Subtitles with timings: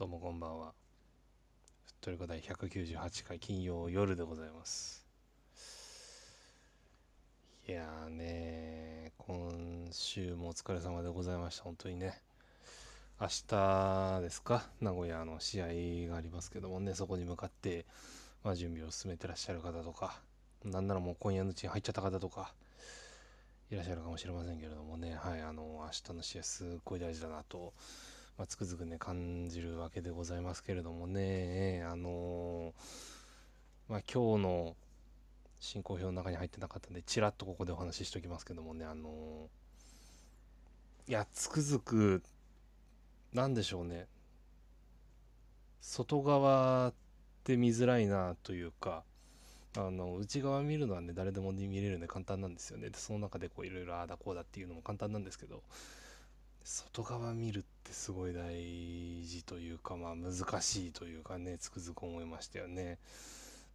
[0.00, 0.72] どうもこんばんは。
[1.84, 5.06] ふっとりこ第198回金曜夜でございます。
[7.68, 11.64] いやーね、今週もお疲れ様でございました。
[11.64, 12.18] 本当にね。
[13.20, 15.66] 明日ですか、名古屋の試合
[16.08, 17.84] がありますけどもね、そこに向かって、
[18.42, 20.18] まあ、準備を進めてらっしゃる方とか、
[20.64, 22.54] なんならもう今夜のうちに入っちゃった方とか、
[23.70, 27.74] いらっしゃるかもしれませんけれどもね、はい、あの、明日の試合すっごい大事だなと、
[28.40, 32.72] まあ、つくづくね、感じるわけでございますけれどもね、あの
[33.86, 34.76] まあ、今日の
[35.58, 39.50] 進行表の中に入ってなかったんで、ちらっとここでお話ししておきますけどもね、あの
[41.06, 42.22] いや、つくづく、
[43.34, 44.06] なんでしょうね、
[45.82, 46.94] 外側っ
[47.44, 49.04] て見づらいなというか、
[49.76, 52.88] あの内側見るのはね誰でも見れるんで簡単なんですよね。
[52.88, 55.62] でその中でこういろいろああだこうだっていうのも簡単なんですけど
[56.70, 62.98] 外側見るってすごい大事というかまあ難しいというかねつくづく思いましたよね。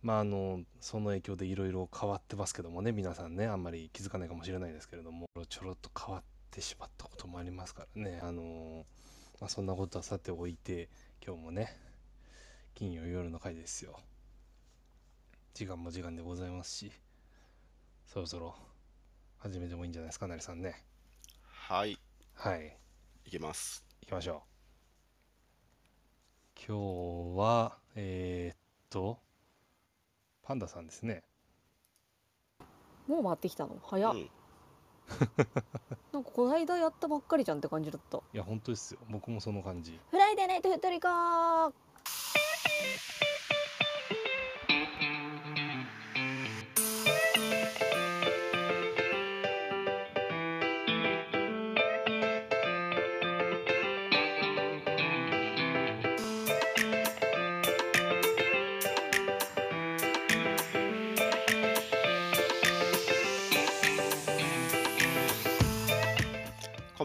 [0.02, 8.22] まああのその影響でいろいろ変わってますけどもね皆さんねあんまり気づかないかもしれないですけれどもちょろっと変わってしまったこともありますからね。
[8.24, 8.86] あの
[9.42, 10.88] まあそんなことはさておいて
[11.22, 11.76] 今日もね
[12.76, 14.00] 金曜夜の回ですよ。
[15.54, 16.94] 時間も時間でございますし
[18.08, 18.56] そろそろ
[19.40, 20.82] 始めてもいいんじゃないですかなりさんね。
[21.50, 22.00] はい、
[22.36, 22.85] はい
[23.26, 23.84] いけます。
[24.02, 24.44] 行きましょ
[26.58, 26.66] う。
[26.68, 28.58] 今日はえー、っ
[28.90, 29.20] と
[30.44, 31.24] パンダさんですね。
[33.08, 33.80] もう回ってきたの？
[33.84, 34.30] 早っ、うん、
[36.14, 38.18] なんかこの間やったばっかりじゃんって感じだった。
[38.18, 39.00] いや本当ですよ。
[39.10, 40.00] 僕もその感じ。
[40.12, 41.08] フライデーナイトフットリコ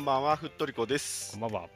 [0.00, 1.40] こんばんは、ふっとりこですこん。
[1.40, 1.68] ばんは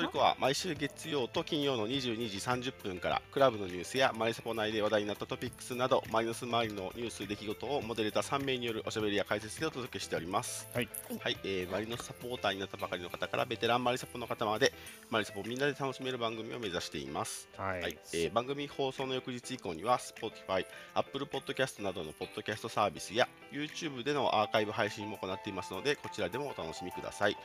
[0.00, 10.66] ふっとりこは毎週月曜と金曜の22時30分からクラブのニュースやマリサポ内で話題になったトピックスなどマイナス周りのニュース出来事をモデレーター3名によるおしゃべりや解説でお届けしております。
[10.74, 10.88] はい、
[11.22, 11.36] はい。
[11.44, 14.72] えーマリノスサポーターになったばかりの方からベテランマリサポの方まで
[15.10, 17.48] マリサポをみんなで楽しめる番組を目指しています。
[17.58, 17.98] はい、はい。
[18.14, 27.36] えー番組放送の翌日以降には Spotify、Apple Podcast などのポッドキャストサービスや YouTube でのアーカイブ配信も行っていますのでこちらでもお楽しみください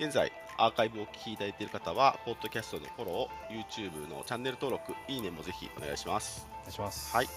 [0.00, 6.48] 現在アーカイブをお聞きいただいている方はポッドキャストのフォロー YouTube のチャンネル登録いいねもぜひお願いします。
[6.50, 7.14] お願いします。
[7.14, 7.28] はい。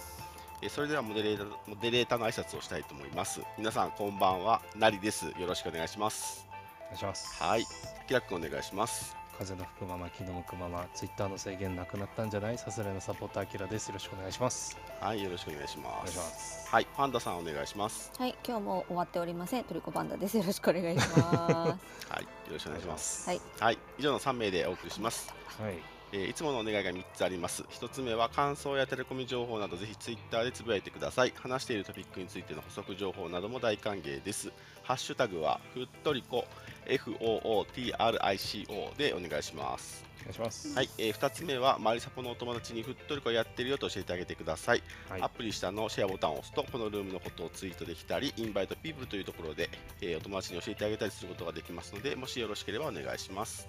[0.62, 3.42] えーそれではモデレーターモデレーターの挨拶をしたいと思います。
[3.58, 4.62] 皆さんこんばんは。
[4.76, 5.26] なりです。
[5.26, 6.48] よろしくお願いします。
[6.80, 7.42] お願いします。
[7.42, 7.64] はい。
[8.06, 12.58] キラックお願いします風の吹くまま気の向くままツイッターの制限なくなったんじゃない？
[12.58, 13.88] さすらいのサポーターアキラです。
[13.88, 14.76] よろしくお願いします。
[15.00, 16.68] はいよろしくお願いしまお願いしすます。
[16.70, 18.12] はいパンダさんお願いします。
[18.18, 19.64] はい今日も終わっておりません。
[19.64, 20.36] トリコパンダです。
[20.36, 21.18] よろしくお願いします。
[22.10, 23.28] はいよろしくお願いします。
[23.28, 23.40] はい。
[23.60, 25.32] はい、以上の3名でお送りします。
[25.60, 25.74] はい。
[26.12, 27.62] えーいつものお願いが3つあります。
[27.70, 31.32] 1つ目は感想やテレコミ情報などぜひツイッターでつぶやいてください。
[31.36, 34.52] 話しているトピックについての補足情報なども大歓迎です。
[34.84, 36.44] ハッシュタグはふっとりこ
[36.86, 40.04] FOOTRICO でお願いします。
[40.20, 40.74] お願いします。
[40.74, 44.82] はい、え2つ目はマリサポのお友達にふっとりこやってるよと教えてあげてください。
[45.08, 45.22] はい。
[45.22, 49.70] アプリ下のシェアボタンを押すとこのルームのことをツイートできたりインバイトピープルというところで、
[50.02, 53.66] えーお友達に教えてあげたりすることができますのでもしよろしければお願いします。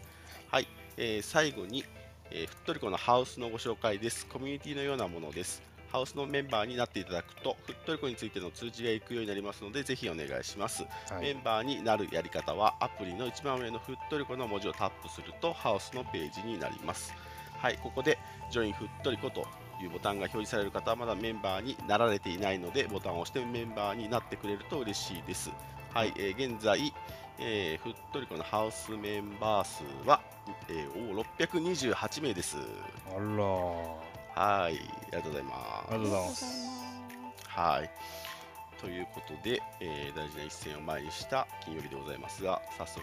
[0.51, 0.67] はい、
[0.97, 1.85] えー最後に、
[2.31, 4.25] えーふっとりこのハウスのご紹介です。
[4.27, 5.61] コミュニティのようなものです
[5.95, 11.21] ハウスのメンバーになっていただくとふっとりこについての通知が行くようになりますのでぜひお願いします、はい。
[11.21, 17.13] メンバーになるやり方はアプリの一番上のふっとりこの文字をタップするとハウスのページになります。
[17.59, 18.17] はいここで
[18.51, 19.47] ジョインふっとりこと
[19.81, 25.49] いうボタンが表示される方はまだメンバーになられていないのでボタンを押してメンバーになってくれると嬉しいです。
[25.93, 26.93] はい、えー現在、
[27.39, 30.19] えーふっとりこのハウスメンバー数は、
[30.67, 32.57] えーおー628名です。
[32.57, 34.04] あら
[34.35, 36.75] はいありがとうございあますりがとうございます
[37.55, 37.89] はい。
[38.81, 43.01] ということで、えー大事な一戦を前にした金曜日でございますが、早速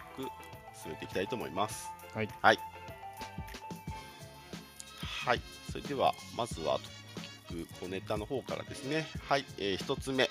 [0.82, 1.88] 進めていきたいと思います。
[2.14, 2.28] はい。
[2.42, 2.58] はい。
[5.24, 5.40] はい。
[5.70, 6.78] それでは、まずは
[7.48, 9.06] トピック小ネタの方からですね。
[9.26, 9.44] はい。
[9.58, 10.28] え1つ目。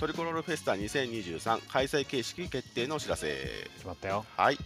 [0.00, 3.68] トリコロールフェスタ2023開催形式決定のお知らせ。
[3.76, 4.58] 決まったよはい。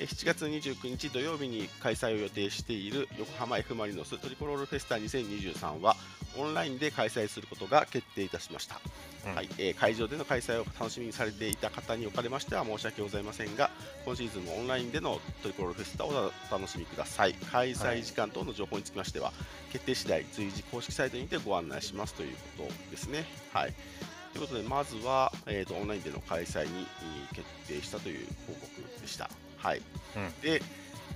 [0.00, 5.94] えー7月29日土曜日に開催を予定している横浜 F・ マリノストリコロールフェスタ2023は
[6.38, 8.80] オンラインで開催することが決定いたしました、
[9.26, 9.34] うん。
[9.34, 13.22] はいえー会場での開催を楽しみにされていた方におかれましては申し訳ござい。
[13.22, 13.70] ませんが
[14.06, 17.34] 今シーズンもオンラインでのトリコロールフェスタをお楽しみください。
[17.34, 19.32] 開催時間等の情報につきましては、
[19.70, 23.26] 決定次第随時公式サイトにてご案内しますということですね。
[23.52, 23.74] はい。
[24.32, 29.28] ということで、まずは、えー、とオンラインでの開催にえー決定したという報告でした。
[29.62, 29.82] はい、
[30.16, 30.40] うん。
[30.40, 30.62] で、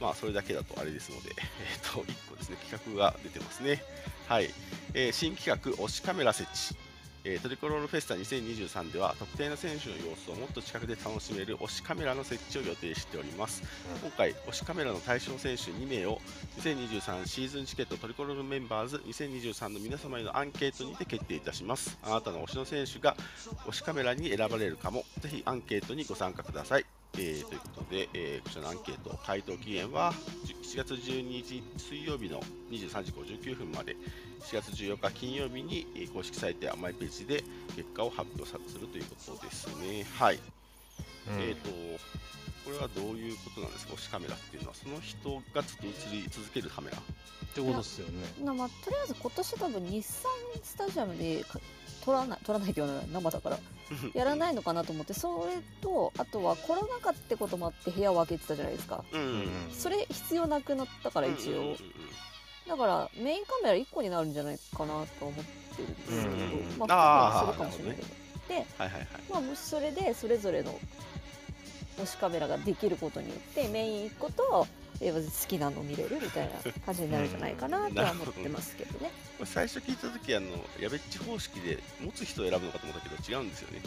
[0.00, 3.82] まあ、それだけだとあれですので、 えー、と1個ですね、企画が出てますね。
[4.28, 4.50] はい。
[4.94, 6.78] えー新企画、推しカメラ設置。
[7.26, 13.62] えートリコロールフェスタ2023では特定の選手の様子をもっと近くで楽しめる推しカメラの設置を予定しております、
[13.94, 13.98] うん。
[14.00, 16.20] 今回推しカメラの対象選手2名を
[16.58, 21.98] 2023シーズンチケットトリコロールメンバーズ2023の皆様へのアンケートにて決定いたします。
[22.02, 23.16] あなたの推しの選手が
[23.66, 26.84] 推しカメラに選ばれるかもぜひアンケートにご参加ください
[27.16, 30.12] えーということで、えーこちらのアンケート回答期限は
[30.72, 32.40] 7月12日水曜日の
[32.70, 33.96] 23時59分まで
[34.40, 37.44] 4月14日金曜日にえー公式サイトやマイページで
[37.76, 40.04] 結果を発表さするということですね。
[40.18, 40.36] はい。
[40.36, 41.70] うんえっ、と、
[42.64, 46.98] これはどういうことなんですか、推しカメラっていうのは、その人がずっと映り続けるカメラ。
[46.98, 47.00] っ
[47.54, 48.26] てことですよね。
[48.42, 50.30] なまあ、とりあえず今年多分日産
[50.62, 51.60] スタジアムでか
[52.04, 53.58] 撮らない撮らないって言わない生だから。
[54.14, 59.04] やらないのかなと思ってそれとあとはコロナ禍ってこともあって部屋を分けてたじゃないですか。
[59.12, 59.20] うん。
[59.20, 61.52] うんうんそれ必要なくなったから一応。
[61.52, 61.76] うんうんうんうん。
[62.68, 66.40] だからメインカメラ1個になるんじゃないかなと思ってるんですけど、うん。
[66.70, 68.08] うんまあーあ2個するかもしれないけど、
[68.48, 69.08] ではいはいはい。
[69.30, 70.78] まあそれでそれぞれの
[71.98, 74.66] 推しカメラができることによってメイン1個と
[75.00, 79.10] えー好きなの見れるみたいな感じになるんじゃないかなとは思ってますけどね。
[79.38, 80.48] これ最初聞いたとき、あの、
[80.80, 83.80] やべっち方式で持つ人を選ぶのかと思ったけど、違うんですよね。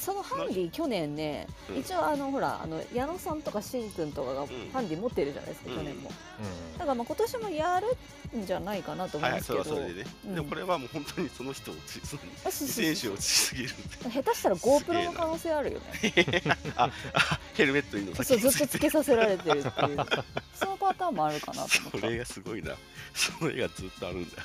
[0.00, 6.10] そのハンディ去年ね、うん一応あのほらあの矢野さんとかしんくんとかがんハンディ持ってるじゃないですか、うん去年も。
[6.10, 9.94] うだからまあ今年もやるんじゃないかなと思はいはい、いますけど、それはそ
[10.26, 14.10] れでもこれはもう本当にその人を映し、その選手を映しすぎるんで。
[14.10, 16.42] 下手したら GoPro の可能性あるよね。
[16.76, 20.06] あ、あヘルメットにのそうずっとつけさせられてるっていう
[20.54, 21.98] そのパターンもあるかなと思った。
[21.98, 22.74] それがすごいな。
[23.14, 24.42] それがずっとあるんだ。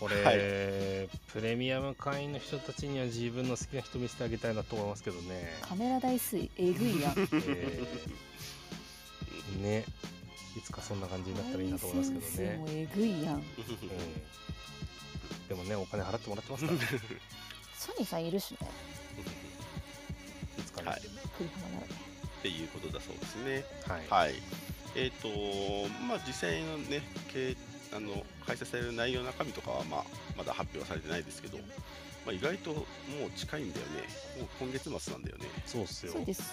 [0.00, 0.38] これ、はい
[1.32, 7.14] プレミアム会員の人たちには自分の好きな人見せてあげたいなと思いますけどね、カメラ台数えぐいやん。
[7.16, 8.28] えー
[9.58, 9.84] ね
[10.56, 13.34] いつかそんな感じになったらいいなと思いますけどねも、えぐいやん。
[13.36, 13.42] うん、
[15.48, 16.84] でもねお金払ってもらってますから、ね、
[17.78, 18.58] ソニーさんいるしね。
[20.58, 21.00] いつかねはい
[21.36, 22.08] 栗浜ならね。
[22.38, 23.64] っていうことだそうですね。
[23.86, 24.42] はい、はい。
[24.94, 25.28] えっ、と、
[26.04, 27.02] まあ、実際のね、
[27.32, 27.56] け
[27.94, 30.04] あの開催される内容、中身とかは、まあ、
[30.36, 31.58] まだ発表はされてないですけど、
[32.24, 32.84] まあ、意外とも
[33.26, 34.02] う近いんだよね。
[34.38, 35.46] もう今月末なんだよね。
[35.66, 36.52] そうっすよそうです。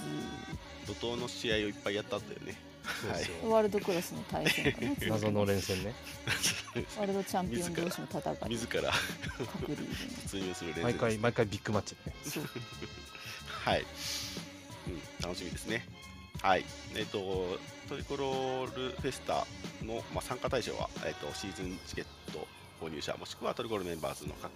[0.87, 2.55] 怒涛の試合をいっぱいやったんだよね。
[3.01, 4.97] そうっすよ、ワールドクラスの対戦がね。
[5.09, 5.93] 謎の連戦ね
[6.97, 8.49] ワールドチャンピオン同士の戦い。
[8.49, 8.93] 自ら
[9.51, 9.89] 各リーグに
[10.27, 12.43] 突入する連毎戦回毎回ビッグマッチねそう。
[13.47, 13.85] はい、
[14.87, 15.87] うん、楽しみですね。
[16.41, 16.65] はい、
[16.95, 17.59] えっ、と、
[17.89, 19.47] トリコロールフェスタ
[19.83, 22.47] の、まあ、参加対象は、えっ、と、シーズンチケット
[22.85, 24.51] 購入者、もしくはトリコロールメンバーズの各、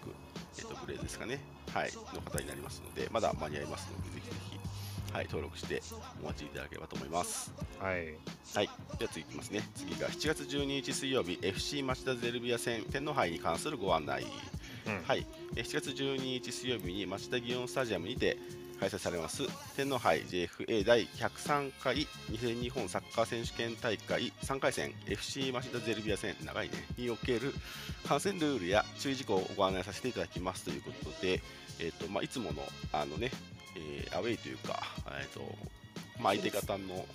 [0.60, 1.40] えっ、と、グレードですかね、
[1.74, 5.82] はい、の方になりますので、まだ間に合いますので、ぜひぜひ、はい、登録して
[6.22, 7.52] お待ちいただければと思います。
[7.80, 7.96] はい
[8.54, 9.68] はい、では次いきますね。
[9.76, 14.24] 次が7月12日水曜日、FC 町田ゼルビア戦天皇杯に関するご案内。
[14.86, 18.38] うんはい、えー7月12日水曜日に町田祇園スタジアムにて
[18.80, 19.44] 開催されます。
[19.76, 26.74] 天皇杯 JFA 第103回2000日本サッカー選手権大会3回戦 FC 町田ゼルビア戦長いね。
[26.98, 27.54] における
[28.08, 30.64] 観戦ルールや注意事項をご案内させていただきます。
[30.64, 31.42] ということで、
[31.80, 32.62] えーとまあ、いつもの
[32.94, 33.32] あのね、
[33.76, 35.42] えーアウェイというか、えーと
[36.20, 37.06] まあ、相手方の方、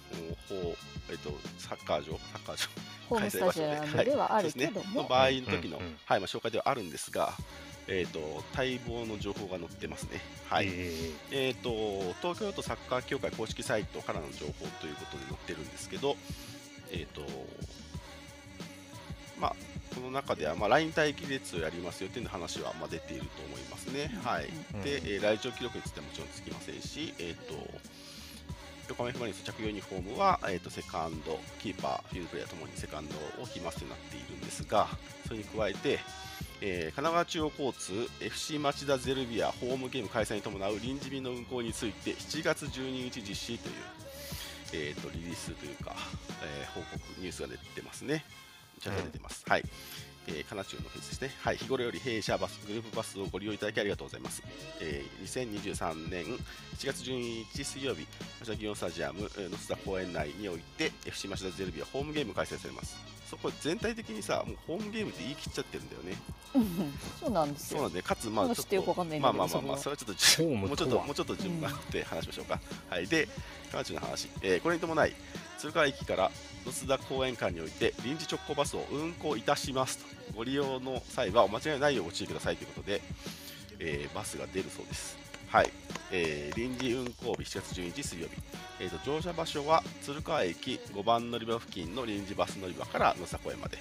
[1.11, 2.69] えー、とサッカー場サッカー場
[3.09, 4.81] ホームスタジアムではあるけども。
[4.81, 5.03] そうですね。
[5.03, 5.09] の。
[5.09, 5.97] 場合の時の、うんうん。
[6.05, 6.21] はい。
[6.21, 7.35] まあ、紹介ではあるんですが、
[7.89, 10.21] えー、と待望の情報が載ってますね。
[10.49, 10.69] はい。
[10.69, 16.17] ええー、と東京都サッカー協会公式サイトからの情報ということで載ってるんですけど、
[16.91, 17.23] えーと
[19.39, 19.57] まあ、
[19.95, 24.11] この中では、まあ、LINE 待機列をやりますよという話は、まあ、出ていると思いますね。
[24.23, 24.49] はい。
[24.75, 24.83] うん。
[24.83, 27.55] で、えー来場記録についてはもちろんつきませんし、えー、と
[28.89, 34.89] 横浜 F・ マリノス着用ユニフォームは、えー、とセカンド、キーパー、フィールドプレイヤーともにセカンドを着ますとなっているんですが、
[35.27, 35.99] それに加えて、
[36.61, 43.75] えー神奈川中央交通 FC 町田ゼルビアホームゲーム開催に伴う臨時便の運行について7月12日実施という、
[44.73, 45.95] えー、とリリースというか、
[46.43, 48.25] えー報告ニュースが出てますね。
[48.81, 49.45] ちゃんと出てます。
[49.49, 49.63] はい。
[50.27, 51.31] えー、かなちゅうのフェスですね。
[51.41, 54.43] はい、日頃より弊社バス、グループバスをご利用いただきありがとうございます。
[54.81, 56.39] えー、2023年7
[56.87, 58.07] 月12日水曜日、
[58.41, 63.14] 町田祇園スタジアム、えー、野須田公園内において、FC 町田ゼルビアホームゲーム開催されます。
[63.35, 66.17] そこ全体的にさ、もうホームゲームって言い切っちゃってるんだよね。
[66.55, 67.79] うんそうなんですよ。
[67.79, 72.61] そうなんで、かつ、まあ、ちょっまあちょっとまあまあまあまあ、そそれはちょっともうちょっと、もうちょっと順番って話しましょうか。
[72.89, 73.27] はい、で、
[73.73, 75.13] かなちゅうの話、えーこれに伴い、
[75.59, 76.31] 鶴川駅から
[76.65, 80.05] 野須田公園間において臨時直行バスを運行いたしますと。
[80.37, 83.03] ご利用の際はお間違いないようご注意くださいということで、
[83.81, 85.24] えーバスが出るそうです。
[85.55, 85.71] はい、
[86.11, 88.33] えー臨時運行日7月12日水曜日、
[88.81, 93.79] えーと乗車場所は鶴川駅5番乗り場付近の臨時バス乗り場から野須田公園まで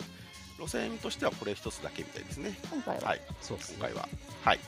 [0.60, 2.56] 路線としてはこれ一つだけみたいですね。
[2.72, 4.08] 今回は、はいそうですね今回は。
[4.44, 4.60] はい。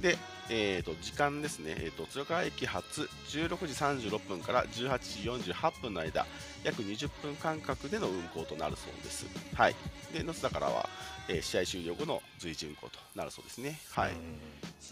[0.00, 0.16] で、
[0.50, 6.26] えー、と時間ですね、えー、と鶴川駅発16時36分から18時48分の間、
[6.64, 9.26] 約20分間隔での運行となるそうです。
[9.54, 9.74] はい。
[10.12, 10.88] で、野須田からは、
[11.28, 13.78] えー試合終了後の随時運行となるそうですね。
[13.90, 14.12] はい。
[14.12, 14.38] うん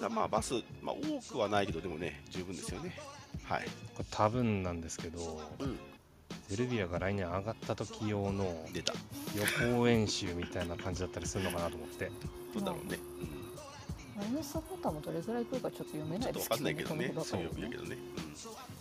[0.00, 2.94] だまあ、バス、まあ、多くはないけど、でもね、十分ですよね。
[3.44, 3.66] はい。
[4.10, 5.78] 多分なんですけど、うん、
[6.48, 8.92] ゼルビアが来年上がった時用の出た。
[9.34, 12.10] 予行演習みたいな感じだったりするのかなと思って
[12.54, 12.98] どうだろうね。
[13.20, 13.35] うん
[14.16, 17.96] マイナスサポーターもどれぐらい来るかちょっと読めないですけどんないけどね、そういうだけどね。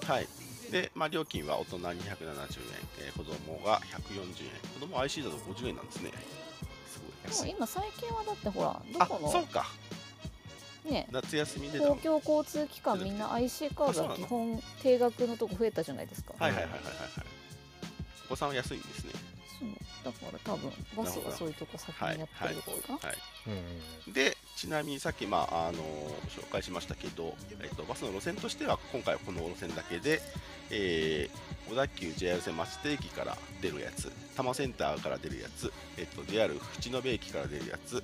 [0.02, 0.28] うん、はい。
[0.72, 1.98] で、まあ、料金は大人270円、
[3.02, 6.12] えー子供が140円、子供 IC だと50円なんですね。
[6.88, 7.48] すごい。
[7.48, 9.66] でも今最近はだってほらどあこ、のそうか。
[10.86, 11.88] ね夏休みでだ。
[11.88, 17.10] 公共交通機関みんな IC カードは基本定額のとこ増えたじゃないですか、はいはいはいはいはいはい。
[18.28, 19.12] お子さんは安いんですね。
[20.04, 22.94] だから多分バスはそういうとこ先にやってるとこか。
[22.94, 23.18] な、はい。
[24.08, 25.84] うんで、ちなみにさっき、まああの
[26.30, 30.22] 紹介しましたけど、えっと、バスの路線としては、今回はこの路線だけで、
[30.70, 38.04] えー小田急 JR 線町田駅から出るやつ、多摩センターから出るやつ、えっと、JR 淵野辺駅から出るやつ、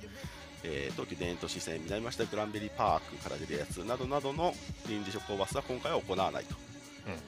[0.64, 4.52] えー東急田園都市線南町田グランベリーパークから出るやつなどなどの
[4.88, 6.54] 臨時直行バスは今回は行わないと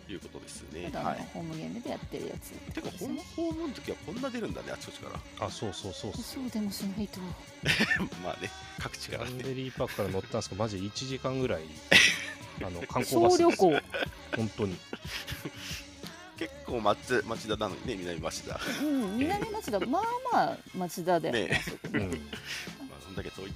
[0.09, 0.90] いうことですね。
[0.93, 1.19] ただはい。
[1.19, 5.47] のホームゲームでやってるやつっててか、ホームの時はこんな出るんだね、あちこちから。
[5.47, 7.21] あそうそうそうそうでもしないと
[8.23, 9.31] まあね、各地からね。
[9.31, 11.62] ランベリーパークから乗ったんですけどマジ1時間ぐらい
[12.62, 13.83] あの観光バスです小旅行
[14.37, 14.76] 本当に
[16.37, 18.61] 結構町町田なのにね、南町田。
[18.83, 20.02] うん南町田まあ
[20.33, 22.11] まあ町田だよねねあそこねうん
[22.90, 23.52] まあ、そんだけ遠いっ。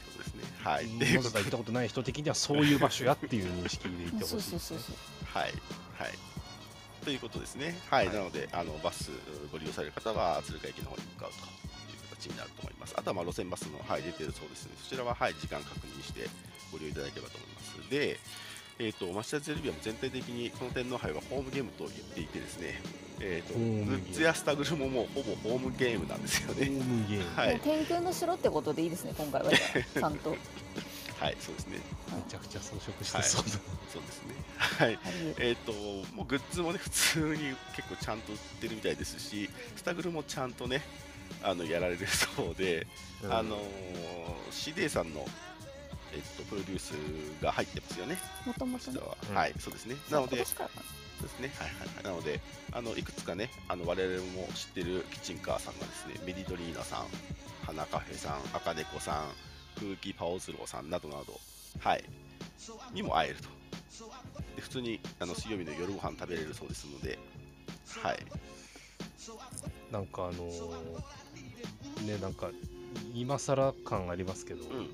[0.62, 0.85] はい。
[0.85, 4.55] ったことない人的にはそういう場所やっていう認識で行ってほしい
[5.33, 5.53] はい。
[5.95, 6.12] はい。
[7.05, 7.77] ということですね。
[7.91, 8.07] はい。
[8.07, 9.11] はいなので、あのバス
[9.53, 12.95] ご利用される方は鶴ヶ駅の方に向かうという形になると思います。
[12.97, 14.73] あとはまあ路線バスの、はい、出てるそうですね。
[14.83, 16.29] そちらは、はい、時間確認して
[16.73, 17.91] ご利用いただければと思います。
[17.91, 18.19] で、
[18.80, 22.80] えー、と町田ゼルビアも全体的にこの天皇杯はホームゲームと言っていてですね、
[23.20, 26.85] えー、とグッズやスタグルももうほぼホームゲームなんですよホーね。
[26.85, 27.61] ムゲーム、はい。
[27.61, 29.50] 天空の城ってことでいいですね今回は。
[29.50, 30.30] ちゃんと。
[31.18, 31.78] はい、そうですね。
[32.14, 33.50] めちゃくちゃ装飾してそうだ、
[33.92, 34.35] そうですね。
[34.58, 34.99] はい。
[35.38, 35.73] えー、と
[36.14, 40.82] もうグッズもね普通に結構ちゃんと売ってるみたいですしスタグルもちゃんとね
[41.42, 42.87] あのやられるそうで、
[43.25, 43.32] うん。
[43.35, 43.61] あのー、
[44.52, 45.26] CD さんの、
[46.12, 46.93] えっとプロデュース
[47.43, 48.19] が入ってますよね。
[48.47, 49.35] もともとねは、うん。
[49.37, 49.97] はいそうですね。
[50.11, 50.69] なのでそう
[51.23, 51.50] ですね。
[51.59, 52.05] はいはいはい。
[52.05, 52.41] なので
[52.73, 57.07] あのいくつかねあの我々も知ってるキッチンカーさんがですねメディトリーナさん
[57.67, 59.25] 花カフェさん赤猫さん
[59.81, 61.38] 空気パオズローさんなどなど
[61.81, 62.05] はい
[62.93, 63.49] にも会えると。
[64.57, 67.19] で普通にあの水曜日の夜ご飯食べれるそうですので
[68.03, 68.19] はい。
[69.91, 70.99] なんかあのー
[72.07, 72.50] ねなんか
[73.15, 74.88] 今更感ありますけど、うん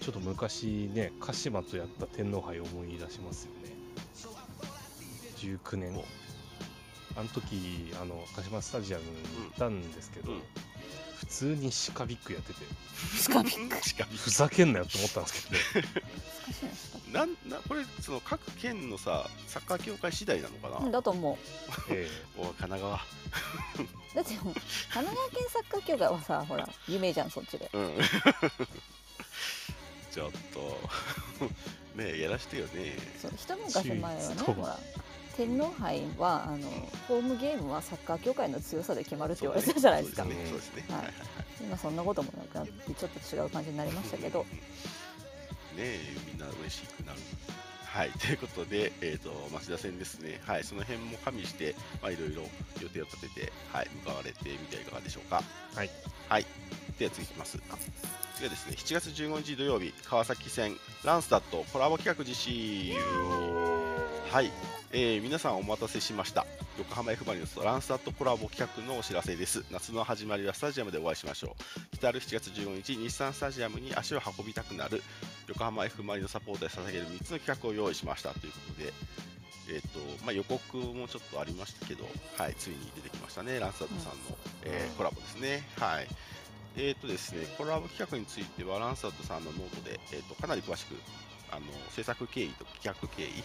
[0.00, 3.78] ちょっと昔ね鹿島とやった天皇杯を思い出しますよね。
[5.36, 5.96] 19年。
[5.96, 6.04] お。
[7.16, 9.22] あの時あの鹿島スタジアムに行
[9.54, 10.42] ったんですけど、うん。
[11.16, 12.60] 普通にシカビックやってて。
[12.94, 13.76] スカビック
[14.16, 15.82] ふざけんなよと思ったんですけど。
[15.82, 15.88] ね
[16.48, 21.36] 難しいなんなこれその各県のさサッカー協会次第なのかな、クうんだと思う。
[21.90, 22.96] え おい神奈川。
[22.96, 24.54] だって神
[24.90, 27.70] 奈川県サッカー協会はさほら有名じゃんそっちで。
[27.72, 27.98] うん
[30.10, 30.78] ちょっと。
[31.96, 32.96] ねえやらしてよね。
[33.20, 34.78] そう一昔前はねほら
[35.36, 36.68] 天皇杯はあの
[37.06, 40.22] ホームゲームはサッカー協会の強さで決まるって言われてたじゃないですか。
[40.24, 40.98] そうですねはい。
[40.98, 41.24] はいはいはい。
[41.60, 44.40] 今そんなこともなくなってちょっと違う感じになりましたけど。
[44.42, 44.46] ね
[45.78, 47.18] えみんな嬉しくなる。
[47.84, 50.40] はいということで、えー、と町田線ですね。
[50.44, 52.42] はいその辺も加味してまあいろいろ
[52.80, 55.42] 予定を立ててはい向かわれてみてはいかがでしょうか。
[55.74, 55.90] はい。
[56.28, 56.46] はい
[56.98, 57.58] では次いきます。
[57.70, 57.76] あ
[58.34, 62.92] 次はですね7月15日土曜日川崎線ランスダットコラボ企画実施。
[64.30, 64.50] はい、
[64.92, 66.44] えー皆さんお待たせしました。
[66.76, 69.64] 横浜 F・ マリノスとランスタットコラボ企画のお知らせです。
[69.70, 71.56] 夏の始まりはスタジアムでお会いしましょ
[71.92, 71.96] う。
[71.96, 75.02] 来たる7月15日日産スタジアムに足を運びたくなる
[75.46, 78.30] 横浜 F・ マリノスサポーターに捧げる3つの企画を用意しました。
[78.30, 78.92] ということで
[79.70, 82.04] えーとまあ、予告もちょっとありましたけど、
[82.38, 85.62] はい、ついに出てきましたね、ランスタッドさんの、えーコラボですね。
[85.78, 86.06] はい
[86.76, 90.94] えーとですね、コラボ企画については、ランスタッドさんのノートで、えーとかなり詳しく
[91.50, 93.42] あの制作経緯と企画経緯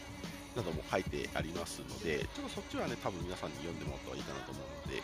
[0.55, 5.01] なども書いてありますので、ちょっとそっちはね、多分皆さんに読んでもらった方がいいかなと思うので、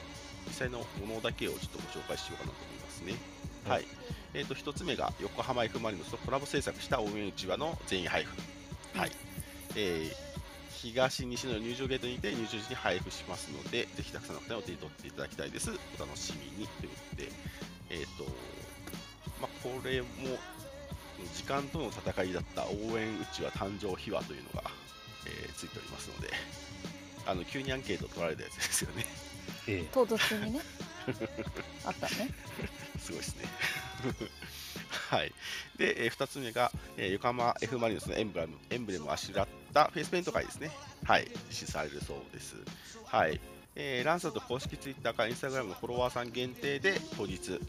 [0.48, 3.14] 実際のものだけをちょっとご紹介しようかなと思いますね。
[3.66, 3.86] ははいい、
[4.34, 8.98] えー、と1つ目が横浜 F・ マリノスとコラボ制作した応援うちわの全員配布。
[8.98, 9.12] はい
[9.76, 10.30] えー
[10.82, 15.72] 東西の入場ゲートにて入場時に配布しますので、ぜひたくさんの方にお手に取っていただきたいです。
[15.72, 17.09] お楽しみにということで、
[18.00, 18.24] えっ、と、
[19.41, 20.08] まあ、これも
[21.36, 24.63] 時間との戦いだった応援うちわ誕生秘話というのが、
[25.25, 26.29] えーついておりますので、
[27.25, 29.06] あの急にアンケート取られたやつですよね。
[29.68, 30.62] え唐突にね
[31.86, 32.29] あったね
[33.00, 33.46] すごいですね。
[35.10, 35.34] はい。
[35.77, 40.72] で、え2つ目が、えー横浜 F・ マリノスのエンブレムエンブレムをあしらったフェイスペイント会ですね。
[41.03, 41.29] はい。
[41.50, 42.56] 実施されるそうです。
[43.06, 43.39] はい。
[43.75, 47.60] えーランスタッド公式ツイッターかインスタグラムのフォロワーさん限定で当日、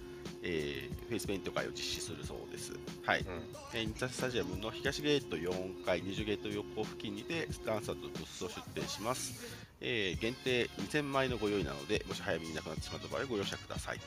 [0.43, 2.73] えーフェイスペイント会を実施するそうです。
[3.05, 3.21] はい。
[3.21, 3.27] うん
[3.75, 9.35] えーインタースタジアムの東ゲート4階、20ゲート横付近にてランスタッドブースを出店します。
[9.81, 14.01] えー限定2000枚のご用意なので、もし早めになくなってしまった場合はご容赦ください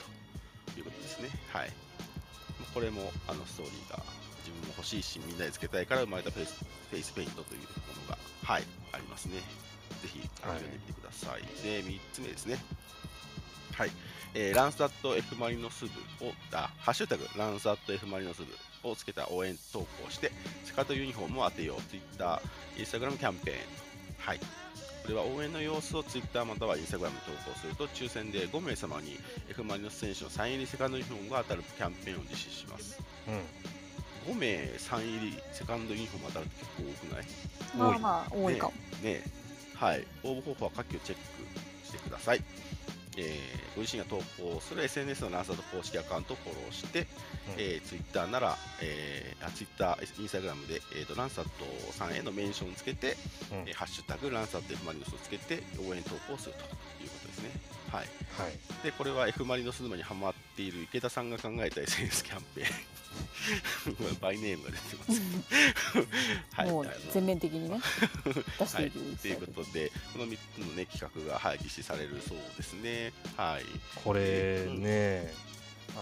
[0.74, 1.30] ということですね。
[1.52, 1.70] はい。
[2.60, 4.04] まあこれもあのストーリーが
[4.40, 6.54] 自分も欲しいし、みんなでつけたいから生まれたフェイス
[6.90, 7.66] フェイスペイントというも
[8.06, 9.38] のが、はい、ありますね。
[10.02, 11.42] ぜひ読んでみてください。
[11.64, 12.58] で、3つ目ですね。
[13.74, 13.92] はい。
[14.36, 15.92] えーランスタット F マリノス部
[16.26, 20.32] を、あ、ハッシュタグ、ランスタッド F マリノス部をつけた応援投稿して、
[20.66, 21.82] スカートユニフォームを当てよう。
[21.90, 22.42] Twitter、
[22.78, 23.58] Instagram キャンペーン。
[24.20, 24.40] はい。
[24.40, 27.14] これは応援の様子を Twitter または Instagram に
[27.44, 33.00] 投稿すると、抽選で5名様に F マリノス選手のサイン入りセカンドユニフォームが当たるキャンペーンを実施します。
[33.28, 33.42] うん
[34.26, 37.26] 5名サイン入りセカンドユニフォーム当たるって結構多くない？
[37.78, 39.24] まあまあ多いかも、ねえ
[39.76, 42.42] はい、応募方法は下記をチェックしてください。
[43.18, 47.06] えーご自身が投稿する SNS のランサード公式アカウントをフォローして、うん。
[47.58, 53.18] えー、Twitter なら、えー、あ Twitter、Instagram で、えーとランサットさんへのメンションをつけて、
[53.52, 53.58] うん。
[53.68, 56.62] えーハッシュタグランサット F マリノスをつけて応援投稿すると
[57.04, 57.50] いうことですね。
[57.92, 58.84] はい、はい。
[58.84, 62.68] でこれは F・ マリノス沼にハマっている池田さんが考えた SNS キャンペーン
[64.22, 65.22] バイネームが出てます、
[66.52, 67.80] はい、もう全面的にね
[68.60, 73.14] 出してはい、ということで、この3つの、ね、企画が、はい、実施されるそうですね。
[73.36, 73.66] はい、
[74.04, 75.34] これね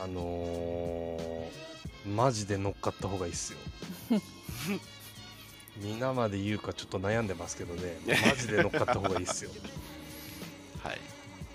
[0.02, 1.71] あのー
[2.06, 3.60] マジで乗っかった方がいいっすよ。
[5.78, 9.52] 皆まで言うかちょっと悩んでますけどねマジで乗っかった方がいいっすよ。
[10.84, 11.00] はい。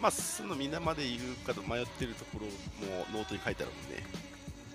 [0.00, 4.06] まあ、そのみんなまでいるかと迷ってるところもノートに書いてあるもんね。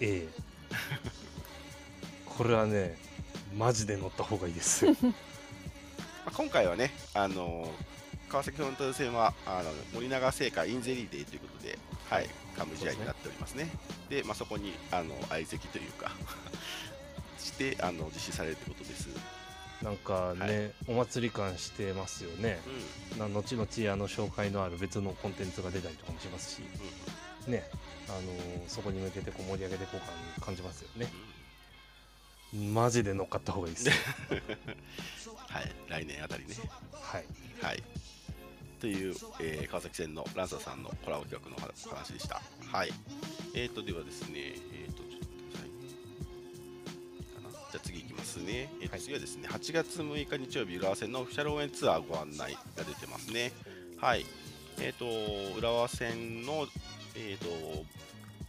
[0.01, 0.50] ええ
[2.25, 2.97] これはね
[3.55, 4.85] マジで乗った方がいいです。
[4.85, 5.11] よ ま
[6.27, 7.71] あ、今回はね、あの
[8.29, 11.77] 川崎フロンターレ戦はあの森永製菓インゼリーデーということで、
[12.09, 13.69] はい、冠試合になっておりますね。
[14.09, 16.11] で、まあ、そこにあの相席というか
[17.39, 19.09] してあの実施されるということです。
[19.81, 22.59] なんかね、お祭り感してますよね。
[23.13, 23.19] うん。
[23.19, 26.61] な後々あの紹介のある別のコンテンツが出たりとかもしますし。
[27.47, 27.53] うん。
[27.53, 27.67] ね
[28.17, 31.07] あのーそこに向けてこう盛り上げていこうか感じますよね
[32.53, 33.93] うんマジで乗っかった方がいいですよ
[35.51, 36.55] はい、来年あたりね。
[36.93, 37.25] はい
[37.61, 37.83] はい。
[38.79, 41.59] という、えー川崎戦のランサーさんのコラボ企画のお
[41.93, 42.41] 話でした。
[42.71, 42.91] はい。
[43.53, 45.69] えーと、ではですね、えっと待ってください。
[45.69, 48.69] いいかなじゃあ次いきますね。
[48.79, 53.51] えーとはい次はですね、8月6日日曜日、浦和戦のオフィシャル応援ツアーご案内が出てますね。
[53.97, 54.25] はい。
[54.79, 55.05] えっ、と、
[55.59, 56.65] 浦和戦の、
[57.15, 57.83] えっ、と、オ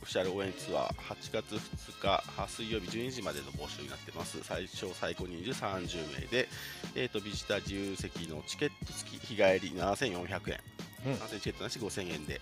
[0.04, 4.42] フィシャル応援ツアー8月2日は水曜日12時までの募集になってます。
[4.42, 6.48] 最小最高人数30名で、
[6.94, 10.60] えー、とビジター自由席のチケット付き日帰り7400円、
[11.06, 11.40] うん。
[11.40, 12.40] チケットなし5000円で、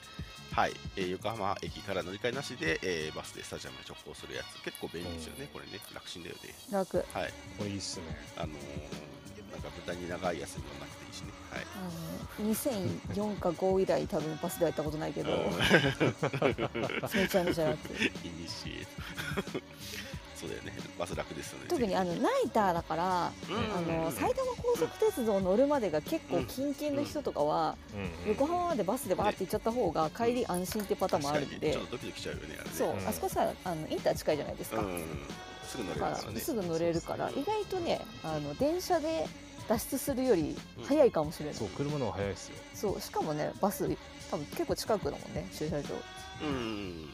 [0.53, 0.73] はい。
[0.97, 4.63] えー横浜駅から乗り換えなしで、えーバスでスタジアムに直行するやつ。
[4.65, 5.81] 結構便利ですよね、これね。
[5.95, 6.55] 楽ちんだよね。
[6.71, 6.97] 楽。
[6.99, 7.33] はい。
[7.59, 8.05] これいいっすね。
[8.37, 11.33] あのーなんか豚に長い休みもなくていいしね。
[11.51, 11.67] はい。
[11.77, 15.31] あの2004か5以来多分バスでは行ったことないけど。
[17.15, 18.87] めちゃめちゃ楽イニシエ
[20.37, 20.73] そうだよね。
[20.99, 21.67] バス楽ですよね。
[21.69, 23.95] 特にあのナイターだからうん。
[23.99, 27.77] あの埼玉高速鉄道乗るまでが結構キンキンの人とかは
[28.25, 31.73] うん横浜までバスでバーって行っちゃった方が帰り安心ってパターンもあるんで。
[31.73, 32.71] ちょっとドキドキしちゃうよねあれね。
[32.73, 32.91] そう。
[32.93, 34.81] うんあそこさあのインター近いじゃないですか。
[34.81, 35.05] うん
[35.71, 37.31] すぐ乗れるだかららすぐ乗れるから。
[37.31, 39.27] 意外とねあの電車で
[39.69, 42.55] 脱出するより早いかもしれない、そう車の方が早いですよ。
[42.75, 43.89] そうしかもねバス
[44.31, 45.95] 多分結構近くだもんね駐車場。
[46.43, 47.11] うん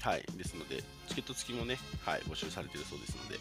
[0.00, 3.38] はいですのでチケット付きもねはい募集されているそうですので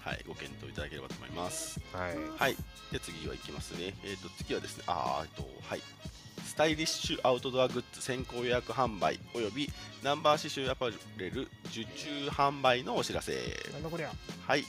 [0.00, 1.80] はいご検討いただければと思います。
[1.92, 2.16] はい。
[2.38, 2.56] はい
[2.92, 3.94] で次はいきますね。
[4.04, 5.80] えっ、と次はですねあーえっとはい。
[5.80, 6.29] ス
[6.60, 9.70] タイリッシュアウトドアグッズ先行予約販売および
[10.02, 13.32] ナンバー刺繍アパレル受注販売のお知らせ。
[13.72, 14.12] なんだこりゃ。
[14.46, 14.64] はい、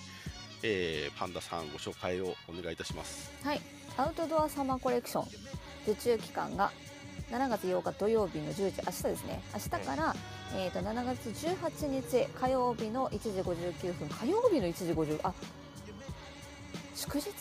[0.63, 3.29] えーパンダさんご紹介をお願いいたします。
[3.43, 3.59] はい。
[3.97, 5.27] アウトドアサマーコレクション
[5.85, 6.71] 受注期間が
[7.29, 9.41] 7月8日土曜日の10時明日ですね。
[9.53, 10.15] 明日から、
[10.55, 15.33] えー、と7月18日火曜日の1時59分火曜日の1時50あ
[16.95, 17.25] 祝日？
[17.25, 17.31] か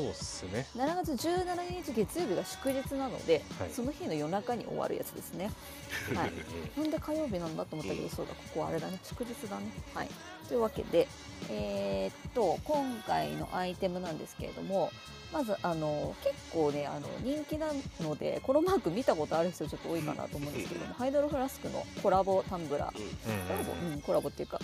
[0.00, 0.66] そうっすね。
[0.74, 3.70] 7月17日月曜日が祝日なので、はい。
[3.70, 5.50] その日の夜中に終わるやつですね。
[6.14, 6.32] はい。
[6.78, 6.90] なん。
[6.90, 9.66] で火曜日なんだと思ったけど、そうだ、ここはあれだね、祝日だね。
[9.94, 10.08] はい。
[10.48, 11.06] というわけで、
[11.50, 14.90] えーっと、今回のアイテムなんですけれども、
[15.32, 17.68] まず、あの、結構ね、あの、人気な
[18.00, 23.46] ので、このマーク見たことある人ちょっと多いかなと思うんですけども、ハイドロフラスクのコラボタンブラー、うん。
[23.46, 24.58] コラボ、うん、コラボっていうか、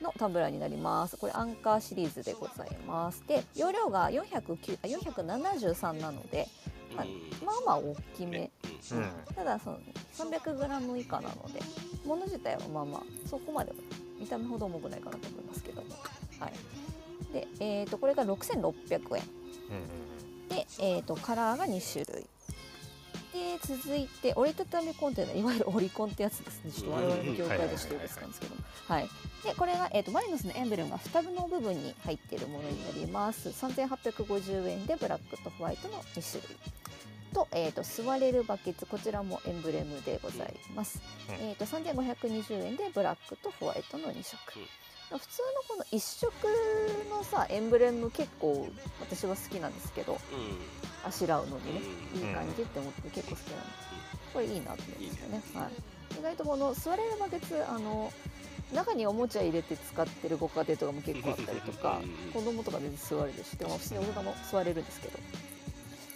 [0.00, 1.16] のタンブラーになります。
[1.16, 3.22] これアンカーシリーズでございます。
[3.26, 6.48] で、容量が409あ473なので、
[6.96, 7.06] まあ
[7.44, 8.50] まあまあ大きめ。
[9.34, 9.78] ただその
[10.14, 11.60] 300g 以下なので
[12.04, 13.76] 物自体はまあまあそこまでは
[14.18, 15.88] 見た目ほど重くないかなと思いますけども。
[16.38, 16.52] はい。
[17.32, 19.22] で、えー、とこれが6600円。
[20.48, 22.26] で、えー、とカラーが2種類
[23.32, 26.72] で続いて折りたたみコンテナいわゆるオリコンってやつですね。
[26.72, 28.62] ちょっと我々の業界でしてるやつなんですけども。
[28.88, 29.08] はい
[29.44, 33.48] でこれが、えー、とマリノスのエンブレムが双の部分に入っているものになります。
[33.48, 36.56] 3850円でブラックとホワイトの2種類
[37.32, 41.34] と,、えー、と座れるバケツこちらもエンブレムでございます、うん。
[41.36, 44.36] えー、と3520円でブラックとホワイトの2色、
[45.18, 46.34] 普通のこの1色
[47.10, 48.68] のさエンブレム結構
[49.00, 50.18] 私は好きなんですけど
[51.04, 51.80] あしらうのにね
[52.14, 53.62] いい感じって思って結構好きなの
[54.32, 55.42] これいいなと思いましたね。
[55.54, 55.68] は
[56.16, 58.12] い、意外とこの座れるバケツあの
[58.72, 62.00] 中におもちゃ入れて使ってるご家庭とかも結構あったりとか
[62.32, 65.18] 子供とか全然座れるしでも普通に大人も座れるんですけど。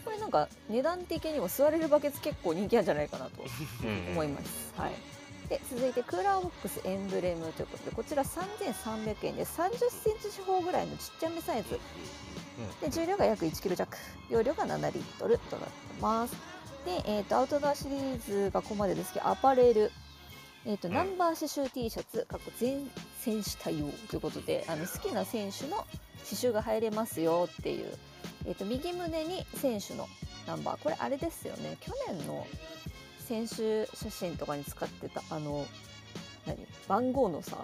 [0.04, 3.42] これなんか値段的にも座れるバケツ結構人気なんじゃないかなと
[3.82, 4.12] うん。
[4.12, 4.72] 思います。
[4.76, 4.92] はい。
[5.48, 11.78] で続いてクーラーボックスエンブレムということでこちら3300円で30センチ四方ぐらいのちっちゃめサイズ。
[12.80, 13.96] で重量が約1キロ弱。
[14.30, 16.34] 容量が7リットルとなってます。
[16.84, 19.90] で、えー、とアウトドアシリーズがここまでですけどアパレル。
[20.64, 20.94] えーとうん。
[20.94, 22.88] ナンバー刺繍 T シャツ過去全
[23.20, 27.86] 選手対応ということであの好きな選手の刺繍が入れますよっていう、
[28.46, 30.06] えー、と右胸に選手の
[30.46, 30.82] ナンバー。
[30.82, 31.76] これあれですよね。
[31.80, 32.46] 去年の
[33.26, 35.66] 選手写真とかに使ってたあの
[36.46, 36.58] 何？
[36.88, 37.56] 番号のさ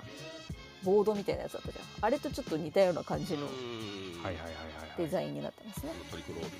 [0.82, 1.84] ボードみたいなやつだったじゃん。
[2.06, 3.46] あれとちょっと似たような感じの
[4.96, 5.92] デザインになってますね。
[6.10, 6.54] トリコロールのね。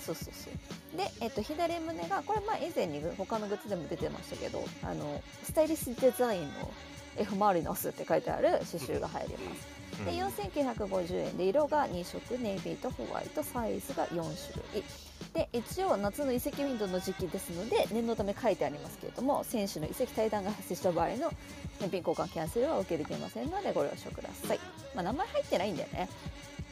[0.00, 0.96] そうそうそう。
[0.96, 6.72] で、えっと、左胸がこれまあ以前に他のグッズでも出てましたけどあのスタイリッシュデザインの
[7.18, 14.84] F マリノスって書いてある刺繍が入りますで4950円で色が2色ネイビーとホワイトサイズが4種類。
[15.32, 21.32] で一応夏の移籍ウィンドウの時期ですので念のため書いてありますけれども選手の移籍対談が発生した場合の
[21.80, 24.60] 返品交換キャンセルは受け入れていませんのでご了承ください、
[24.94, 26.08] まあ、名前入ってないんだよね。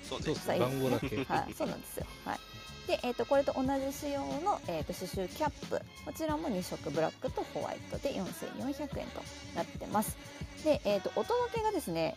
[0.09, 0.25] そうね。
[0.27, 1.17] そうそう番号だけ。
[1.25, 2.07] はい、そうなんですよ。
[2.25, 2.39] はい。
[2.87, 5.81] で、えー、とこれと同じ仕様の、えー、と刺繍キャップ。
[6.05, 9.23] こちらも2色ブラックとホワイトで4400円と
[9.55, 10.17] なってます。
[10.65, 12.17] で、えー、とお届けがですね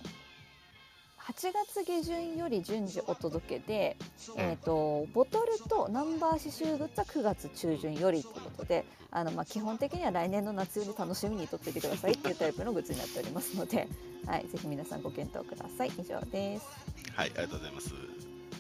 [1.28, 3.98] 8月下旬より順次お届けで、
[4.38, 13.90] えー、とボトルとナンバー刺繍グッズは9月中旬よりということであの、まあ、基本的には来年の夏より楽しみにとっていてくださいっていうタイプのグッズになっておりますので、
[14.26, 15.92] はい、ぜひ皆さんご検討ください。
[16.00, 16.66] 以上です。
[17.13, 17.94] はいありがとうございます。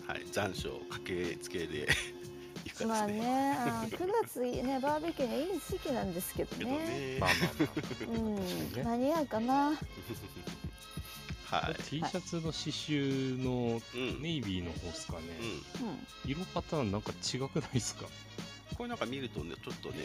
[0.05, 1.87] はい残暑かけつけで
[2.65, 3.13] いくかまあで。
[3.13, 6.77] すねね、あー 9月ね、バーベキューがいい時期なんですけどけどね。
[6.79, 8.83] ねまあまあまうん、ね。
[8.83, 9.71] 間に合うかな。
[11.49, 13.81] はあ T シャツの刺繍の
[14.19, 15.19] ネイビーの方っすかね。
[15.81, 15.87] うん。
[15.89, 18.05] うん、色パターンなんか違くないっすか？
[18.75, 19.95] これなんか見るとねちょっとね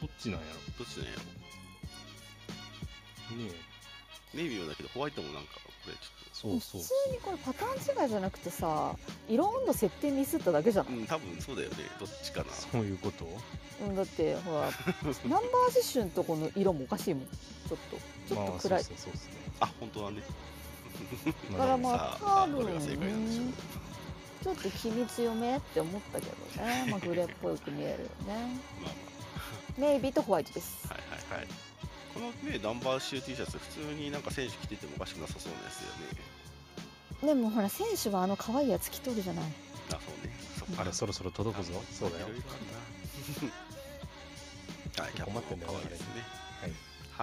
[0.00, 0.46] どっちなんや
[0.78, 1.12] どっちなんや
[3.30, 3.36] ろ？
[3.36, 3.50] ろね
[4.34, 8.96] ネイビーはだけどホワイトもなんかこれちょっそうそう普通にこれパターン違いじゃなくてさ、
[9.28, 10.92] 色温度設定ミスっただけじゃない。
[10.94, 11.76] とうん多分そうだよね。
[11.98, 12.46] どっちかな。
[12.52, 13.26] そういうこと？
[13.84, 17.26] うん、だって、ほら、 ナンバー刺繍のとこの色もおかしいもん。
[17.26, 18.70] ちょっと、ちょっと暗い。
[18.70, 20.22] まあそうそうそうっすねあ本当はね。
[21.52, 23.46] だからまあ、さ多分あこれが正解なんでしょう
[24.44, 26.86] ちょっと機密読めって思ったけどね。
[26.90, 28.56] まあ、グレーっぽく見えるよね。
[28.82, 28.92] まあ
[29.78, 30.88] ネイビーとホワイトです。
[30.88, 31.48] はいはいはい。
[32.12, 36.20] このねナンバーシュー T シャツ普通になんか選手着ててもおかしくなさそうなやつだよね。
[37.22, 39.44] でもほら選手はあの可愛いやつ着とるじゃない。
[39.90, 40.34] あそうね。
[40.76, 41.72] そあれそろそろ届くぞ。
[41.92, 42.26] そうだよ。
[42.26, 42.34] はい、
[45.14, 46.06] キャップ困ってんだよねですね。
[46.60, 46.72] はい、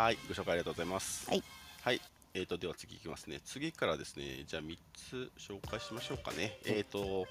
[0.07, 1.29] はい、ご紹介ありがとうございます。
[1.29, 1.43] はい。
[1.81, 2.01] はい、
[2.37, 3.41] えーと、では次いきますね。
[3.43, 6.59] 次からですね、じゃあ3つ紹介しましょうかね。
[6.65, 7.27] えっ、ー、と、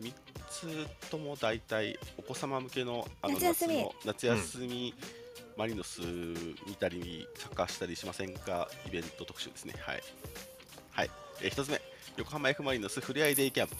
[0.00, 0.12] 3
[0.50, 6.00] つとも大体お子様向けのあの夏休み夏休み、うん、マリノス
[6.66, 8.68] 見たり、サッカーしたりしませんか？
[8.84, 9.74] イベント特集ですね。
[9.78, 10.02] はい。
[10.90, 11.80] はい、えー、1つ目、
[12.16, 13.76] 横浜 F マリノスふれあいデイキャンプ。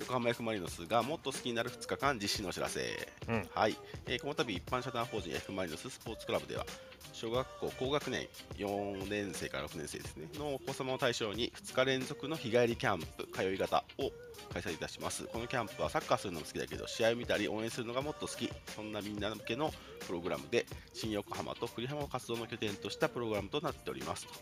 [0.00, 2.80] 横浜 F・ マリノスがもっと好きになる2日間実施のお知らせ、
[3.28, 3.76] うん、はい。
[4.06, 6.64] えー、この度一般社団法人 F・ マリノススポーツクラブでは
[7.12, 14.12] 小学校高学年4年生から6年生ですねのお子様を対象に2日連続の日帰りキャンプ通い方を
[14.52, 15.24] 開催いたします。
[15.24, 19.72] このキャンプはサッカーするのも好きだけど試合を見たり応援するのがもっと好きそんなみんな向けの
[20.06, 24.32] プログラムで新横浜と栗浜を活動の拠点としたプログラムとなっておりますと。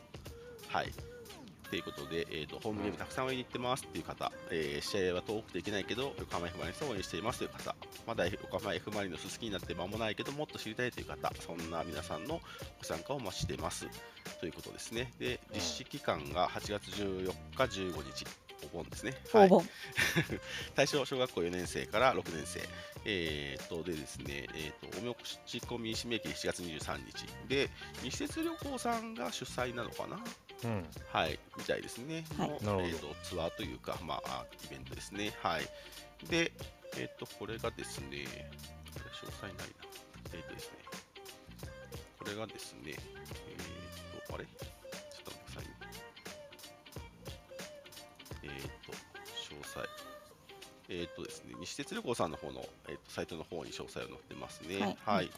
[0.69, 1.15] はい
[1.68, 7.74] ということで、えーと、ホームゲームたくさん応援に行ってますっていう方、えー、試合は遠くていけないけど、横浜 F・ マリノスを応援していますという方、
[8.07, 12.40] まだ横浜 F・ マリノス好きになって間もないけど、もっと知りたいという方、そんな皆さんの
[12.79, 13.87] ご参加をお待ちしています
[14.40, 15.12] ということですね。
[15.18, 18.26] で、実施期間が8月14日、15日。
[18.64, 19.14] お盆ですね。
[19.33, 19.50] はい、
[20.74, 22.61] 対象小学校4年生から6年生。
[23.09, 27.26] えー、とでですね、えーと、お申し込み締め切り7月23日。
[27.48, 27.70] で、
[28.02, 30.18] 西鉄旅行さんが主催なのかな
[30.64, 35.33] うん、はい、みたいですね、はい、の、えーと、ツアーというか、まあ、イベントですね。
[35.42, 35.62] はい、
[36.29, 36.53] で、
[36.97, 38.51] えっ、ー、と、これがですね、
[39.23, 39.64] 詳細ないな。
[40.33, 40.79] えっ、ー、とですね、
[42.19, 44.47] これがですね、えっ、ー、と、あれ？
[50.88, 54.81] えっ、ー、とですね、西鉄旅行さんの方の、えーと、サイトの方に詳細を載ってますね。
[54.81, 54.96] はい。
[55.05, 55.31] はい、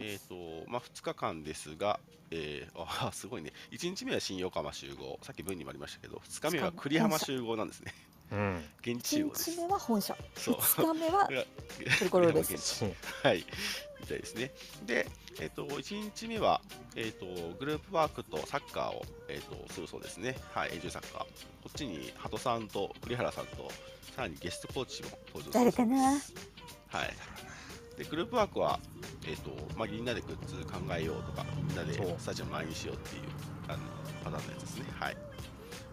[0.00, 1.98] えっ、ー、と、まあ、2日間ですが、
[2.30, 7.94] えー、 あすごいね、1日目は新横浜集合、さっき文にもありましたけど、2日目は栗浜集合なんですね。
[8.32, 9.50] うん、現地集合です。
[9.50, 11.28] 1日目は本社、そう2日目は
[11.98, 12.84] トリコロールです。
[13.22, 13.44] はい、
[14.00, 14.50] みたいですね。
[14.86, 15.06] で、
[15.40, 16.60] えっ、ー、と、1日目は、
[16.96, 20.36] えっ、ー、と、グループワークとサッカーを、えっ、ー、と、するそうですね。
[20.52, 21.20] はい、永住サッカー。
[21.20, 21.26] こ
[21.68, 23.70] っちに、鳩さんと栗原さんと、
[24.16, 25.96] さらにゲストコーチも登場誰かな？
[26.06, 26.18] はい
[27.96, 28.80] でグループワークは、
[29.26, 33.22] えーとまあ、みんなでグッズ考えようとかみんなでスタジアム前にしようっていう
[33.68, 33.78] あの
[34.24, 35.16] パターンのやつですねはい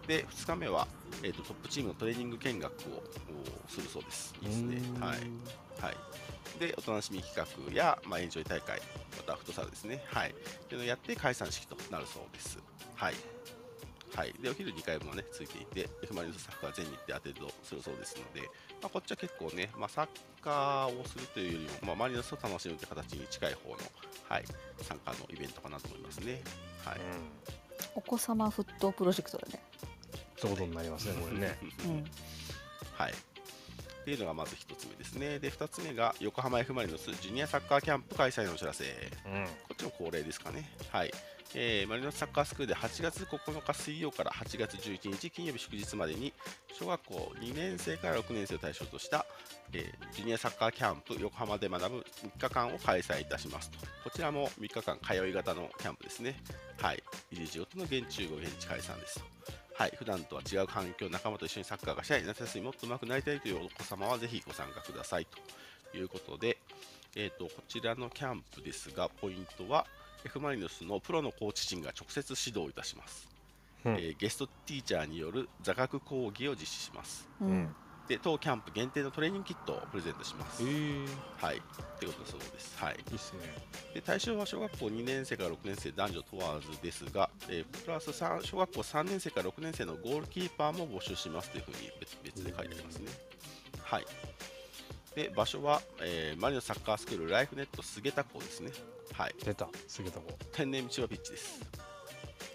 [0.07, 0.87] で2日目は、
[1.23, 2.75] えーと、トップチームのトレーニング見学を
[3.67, 4.33] するそうです。
[4.41, 4.81] いいですね。
[4.99, 5.17] はい、
[5.81, 7.35] はい、でお楽しみ企
[7.67, 8.81] 画や、まあ、エンジョイ大会
[9.17, 10.03] またフットサルですね。
[10.07, 10.31] はい。
[10.31, 10.33] っ
[10.67, 12.59] ていうのをやって解散式となるそうです。
[12.95, 13.13] はい。
[14.15, 18.47] はい、でお昼2回分はねついていて F・ マリノススタッフは全日程アテンドするそうですので、
[18.81, 20.07] まあ、こっちは結構ね、まあ、サッ
[20.41, 23.77] カーをするというよりも、まあ、マリノスを楽しむという形に近い方の、
[24.27, 24.43] はい、
[24.81, 26.41] 参加のイベントかなと思いますね。
[26.83, 27.03] はい、うん、
[27.95, 29.63] お子様沸騰プロジェクトだね。
[30.39, 31.57] そういうことになりますね、これね。
[31.85, 32.05] うん、
[32.93, 35.39] はいっていうのがまず1つ目ですね。
[35.39, 38.85] で、2つ目が横浜 F・ マリノスジュニアサッカーキャンプ開催のお知らせ。
[38.85, 40.71] うん、こっちも恒例ですかね。
[40.89, 41.11] はい。
[41.55, 46.31] えー、マリノスサッカースクールで8月9日水曜から8月11日金曜日祝日までに
[46.73, 49.25] 小学校2年生から6年生を対象とした、
[49.73, 52.05] えー、ジュニアサッカーキャンプ横浜で学ぶ
[52.37, 56.35] 3日間を開催いたしますとこちらも3日間通い型のキャンプですね
[56.79, 59.25] はい入り仕事の現中語現地解散ですと
[59.79, 65.25] はい普段とは違う環境仲間と一緒にサッカーがしたい夏休みもっと上手くなりたいというお子様はぜひご参加ください
[65.93, 66.57] ということで、
[67.15, 69.85] えーとこちらのキャンプですがポイントは
[70.25, 73.29] F・ マリノスのプロのコーチ陣が直接指導いたします、
[73.85, 77.73] うん、えー、ゲストティーチャーによる座学講義を実施します、うん、
[78.09, 80.63] で当キャンプ限定のトレーニングキットをプレゼントします、
[81.37, 81.57] はい。
[81.57, 81.59] っ
[81.99, 82.75] てことそうです。
[82.75, 82.95] はい。
[83.11, 83.39] いいっすね。
[83.93, 91.91] で対象は小学校2年生から6年生男女問わずですが、えー、プラス小学校3年生から6年生のゴールキーパーも募集しますというふうに
[92.23, 93.11] 別で書いてありますね。
[93.83, 94.05] はい。
[95.15, 98.71] で場所は、えー、マリノサッカースクールライフネット菅田校ですね。
[99.13, 99.35] はい。
[99.45, 100.33] 出た菅田校。
[100.51, 101.61] 天然道はピッチです。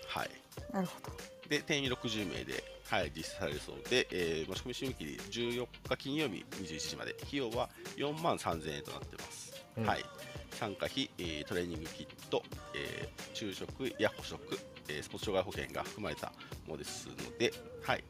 [0.09, 0.31] はい。
[0.73, 7.15] なるほどで定員60名で、はい、実施されるそうで、えー、申し込み締め切り14日金曜日21時まで。
[7.23, 10.05] 費用は4万3000円となってます、うん、はい。
[10.51, 12.43] 参加費、えー、トレーニングキット、
[12.75, 16.33] えー、昼食や補食、えー、スポーツ障害保険が含まれた
[16.67, 18.07] ものですので、はい、こ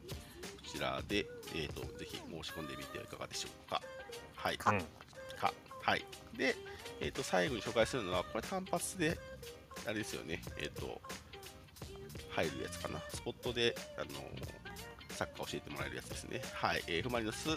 [0.65, 3.81] ちらで、えーと、ぜひ申し込んでみてはいかがでしょうか。
[4.35, 4.73] はい、か、
[5.81, 6.05] はい、
[6.37, 6.55] で、
[6.99, 9.17] えー、と最後に紹介するのは、これ単発で、
[9.85, 11.01] あれですよね、えっ、ー、と、
[12.35, 14.07] 入るやつかな、スポットで、あの
[15.09, 16.41] サッカー教えてもらえるやつですね。
[16.53, 17.49] はい、えー、F マリノス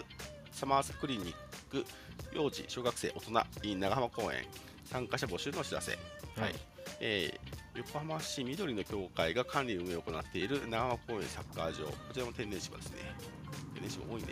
[0.53, 1.35] サマーズクリニッ
[1.71, 1.85] ク
[2.33, 4.45] 幼児小学生大人 in 長浜公園
[4.85, 6.55] 参加者募集のお知らせ、はい、
[7.01, 12.99] えー、横浜市緑の協会が管理運営を行っている長浜公園サッカー場、こちらも天然芝ですね。
[13.75, 14.29] 天然芝多いね。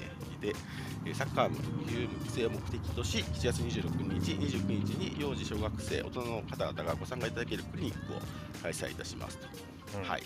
[1.05, 8.17] で、サッカー部普及性を目的とし、7月26日、29日に幼児小学生、大人の方々がご参加いただけるクリニックを
[8.63, 9.76] 開催いたしますと。
[9.97, 10.23] うん、はい。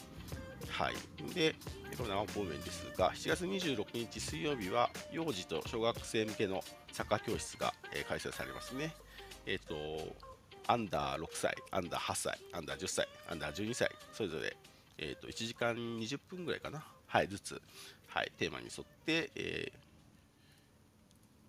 [0.69, 1.35] はい。
[1.35, 1.55] で、
[1.97, 8.95] この長浜公園ですが、7月26日水曜日は、幼児と小学生向けのサッカー教室が、えー、開催されますね。
[9.47, 10.15] えっ、ー、と、
[10.67, 14.57] アンダー6歳、アンダー8歳、アンダー10歳、アンダー12歳、それぞれ、
[14.99, 17.61] えーと、1時間20分ぐらいかな、はい、ずつ、
[18.07, 19.73] はい、テーマに沿って、え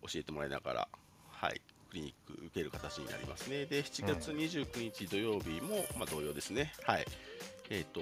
[0.02, 0.88] ー、教えてもらいながら、
[1.30, 3.66] はい、クリニック受ける形になりますね。
[3.66, 6.74] で、7月29日土曜日も、まあ、同様ですね。
[6.84, 7.06] はい。
[7.72, 8.02] えっ、ー、と、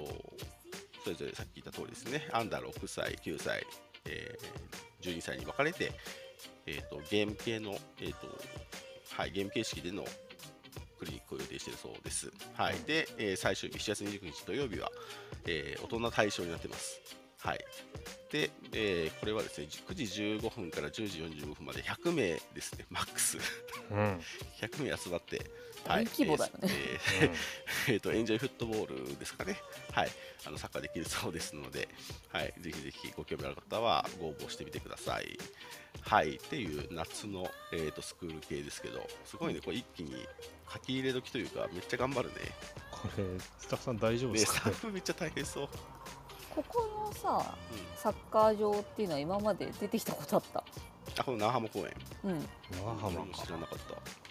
[1.04, 3.64] それぞれさっき言った通りですね、アンダー6歳、9歳、
[4.04, 5.92] えー、12歳に分かれて、
[6.66, 8.16] えーと、ゲーム系の、えーと
[9.16, 10.04] はい、ゲーム形式での
[10.98, 12.32] クリニックを予定しているそうです。
[12.54, 14.90] はい、で、えー、最終日7月29日土曜日は、
[15.46, 17.00] えー、大人対象になってます。
[17.38, 17.64] はい、
[18.30, 23.38] で、えー、これはですね9時15分から10時45分まで100名ですね、マックス。
[23.90, 24.20] うん、
[24.60, 25.40] 100名集まって、
[25.84, 26.68] 大規模だよね。
[27.20, 27.30] えー、
[27.94, 29.60] えー、とエンジョイフットボールですかね、
[29.92, 30.10] はい、
[30.46, 31.88] あのサッカーできるそうですので、
[32.28, 35.38] はい、ぜひぜひご興味ある方はご応募してみてください。
[36.02, 40.26] はい、っていう夏の、えーと、スクール系ですけど、すごいね、これ一気に
[40.72, 42.36] 書き入れ時というか、めっちゃ頑張るね。
[42.90, 43.24] これ、
[43.58, 45.68] スタッフさん大丈夫ですか、ね、スタッフめっちゃ大変そう。
[46.54, 50.64] ここのさ、うん、サッカー場っていうのは今まで出てきたことあった？
[51.18, 51.94] あ、この長浜公園。
[52.24, 52.48] うん。
[52.72, 54.29] 長浜も知らなかった。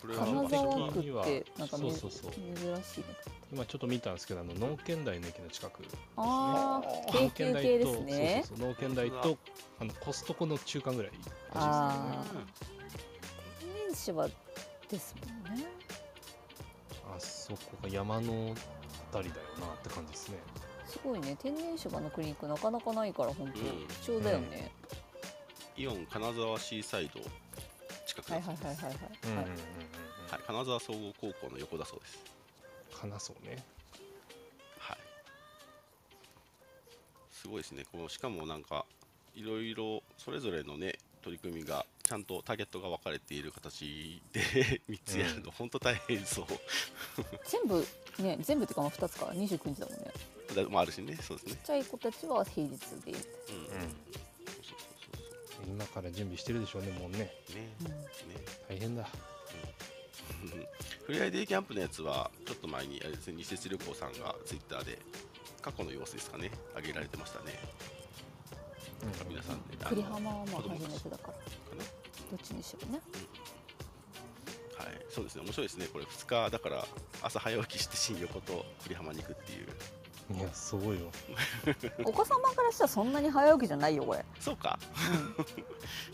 [0.00, 2.32] これは金沢区ってなんかそうそうそう。
[2.32, 3.04] 珍しい
[3.52, 8.44] 今ちょっと見たんですけどあの農研大の駅の近く、ね、ああ京急系ですね。
[8.46, 9.38] そうそうそう農研大と
[9.80, 11.12] あのコストコの中間ぐらい
[11.54, 12.24] ああ
[13.58, 14.28] 天然芝
[14.88, 15.14] です
[15.48, 15.66] もんね。
[17.14, 18.54] あそこが山の
[19.10, 20.38] あたりだよなって感じですね。
[20.86, 21.36] すごいね。
[21.40, 23.58] 天然芝のクリニックなかなかないから本当、
[24.04, 24.70] 貴重だよね、
[25.76, 27.20] うん、イオン金沢シーサイド
[28.22, 28.94] 近くはいはいはいはいはい、
[30.30, 32.18] はい、金沢総合高校の横だそうです。
[33.00, 33.64] 金沢ね。
[34.78, 34.98] はい。
[37.32, 37.84] すごいですね。
[37.90, 38.84] こうしかもなんか
[39.34, 44.40] いろいろそれぞれのね取り組みがちゃんとターゲットが分かれている形で
[44.88, 46.46] 3つやるの、うん、本当大変そう。
[47.46, 47.86] 全部
[48.22, 49.26] ね全部っていうか2つか。
[49.26, 50.10] 29日だもんね。
[50.54, 51.16] だもあるしね。
[51.16, 51.52] そうですね。
[51.52, 53.20] ちっちゃい子たちは平日で、うん、うん
[55.66, 57.18] 今から準備してるでしょうねもうね。
[57.18, 57.90] ねね。
[58.68, 59.08] 大変だ、
[60.42, 60.66] うん、
[61.06, 64.98] フリーアイデイキャンプのやつはちょっと前にあれですね二節旅行さんがツイッターで
[65.60, 67.58] 過去の様子ですかね上げられてましたね、
[69.02, 71.34] うん、皆さんで栗浜はまあ初めてだから
[72.30, 73.00] どっちにしろね、
[74.78, 75.00] うん、はい。
[75.10, 75.86] そうですね面白いですね。
[75.92, 76.86] これ2日だから
[77.22, 79.66] 朝早起きして新横と栗浜に行くっていう
[80.32, 81.10] いやすごいよ。
[82.04, 84.24] お子様からしたらそんなに早起きじゃないよこれ。
[84.38, 84.78] そうか、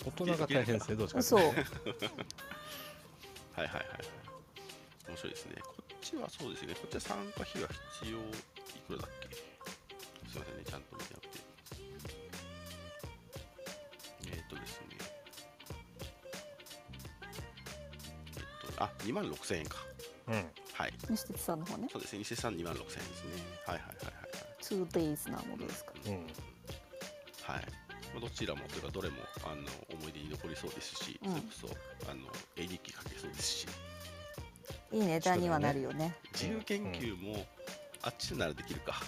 [0.04, 1.40] 大人が大変ですねどうしかそう。
[1.40, 1.62] はいはい
[3.56, 3.76] はいはい。
[5.08, 5.56] 面白いですね。
[5.62, 6.74] こっちはそうですね。
[6.74, 7.68] こっちは参加費は
[8.00, 8.18] 必要。
[8.18, 8.22] い
[8.88, 9.36] くらだっけ？
[9.36, 11.38] すいませんねちゃんと見てなくて。
[14.28, 14.86] えっ、ー、とですね。
[18.66, 19.78] えっ、とあ2万6000円か。
[20.28, 20.92] うんはい。
[21.08, 21.88] 西鉄さんの方ね。
[21.90, 22.18] そうですね。
[22.20, 23.32] 西鉄さん2万6000円ですね。
[23.66, 24.16] はいはいはいはい。
[24.60, 25.92] 2 days なものですか。
[26.06, 26.12] うん。
[26.12, 27.64] はい。
[28.20, 29.62] どちらもというかどれもあの
[29.98, 32.22] 思い出に残りそうですし、うん、それこそあの
[32.56, 33.66] 絵日記書けそうですし。
[34.92, 36.14] いいネタにはなるよね。
[36.32, 37.46] 自由研究も、
[38.02, 39.00] あっちならできるか。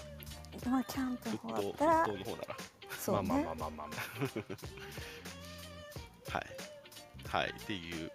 [0.69, 2.07] まあキャンプの方だったら。
[2.07, 2.57] の方なら。
[2.99, 3.29] そうね。
[3.29, 3.95] まあまあまあまあま
[6.33, 6.35] あ。
[6.39, 6.47] はい。
[7.29, 7.51] はい。
[7.51, 8.11] っていう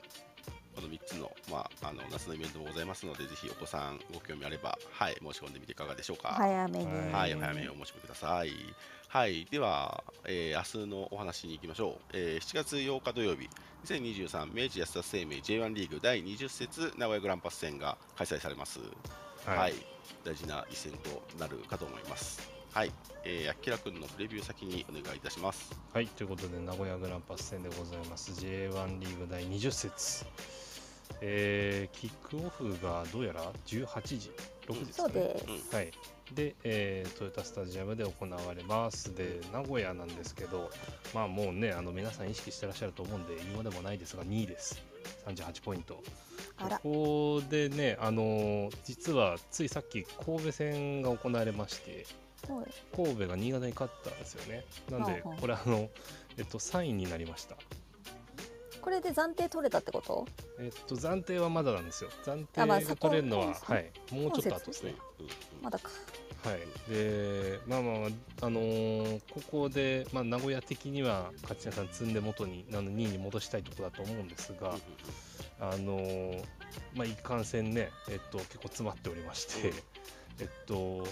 [0.93, 6.29] 3つの,、まあ、あの夏のイベントもございますので、ぜひお子さんご興味あれば、はい、申し込んでみていかがでしょうか。
[6.29, 6.86] 早めに。
[7.12, 8.51] はい、早めにお申し込みください。
[9.08, 12.12] はい、では、えー、明日のお話に行きましょう。
[12.13, 13.49] えー、7月8日土曜日、
[13.86, 18.79] 2023明治安田生命 J1 リーグ第20節名古屋グランパス戦が開催されます。
[19.45, 19.73] はい、はい、
[20.23, 22.53] 大事な一戦となるかと思います。
[22.73, 22.91] はい、
[23.23, 25.79] えー、あきらくんのプレビュー先にお願いいたします。
[25.93, 28.32] はい、ということで、名古屋グランパス戦でございます。
[28.32, 30.25] J1 リーグ第20節。
[31.22, 34.32] えー、キックオフがどうやら18時、
[34.68, 35.36] 6時ですかね。
[35.72, 35.92] はい、
[36.34, 39.16] で、えー、トヨタスタジアムで行われます。
[39.16, 40.70] で、名古屋なんですけど、
[41.13, 44.82] まあもうね、あの皆さん意識してらっしゃると思うんで、言うまでもないですが、2位です。
[45.26, 46.04] 38ポイント。
[46.58, 52.06] ここでね、あのー、実はついさっき神戸戦が行われまして、
[52.96, 54.66] 神戸が新潟に勝ったんですよね。
[54.89, 55.89] なんで、これあの、
[56.38, 57.56] えっと、3位になりました。
[58.84, 60.27] これで暫定取れたってこと？
[60.59, 62.09] えっと暫定はまだなんですよ。
[62.25, 64.93] 暫定が取れるのは、はい、もうちょっと後ですね。
[65.61, 65.89] まだか。
[66.43, 66.91] はい。
[66.91, 74.75] でまあまあ、あのー、ここで、まあ、名古屋的には勝ち屋さん積んで元にあの2位に戻したいところだと思うんですが、
[75.61, 76.43] あのー、
[76.93, 79.73] まあ、一貫戦ね、えっと、結構詰まっておりまして、
[80.41, 81.07] えっと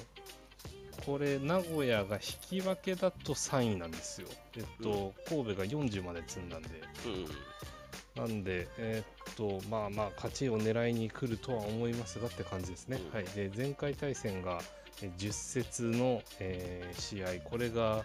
[1.06, 4.28] これ名古屋が引き分けだと3位なんですよ。
[4.56, 6.70] えっと、神戸が40まで積んだんで。
[8.16, 13.00] なんで、えー、っと、まあまあ、勝ちを狙いに来るとは思いますがって感じですね。
[13.14, 13.26] はい。
[13.26, 14.62] で、前回対戦が、
[15.02, 18.04] 10節の、えー、試合、これが、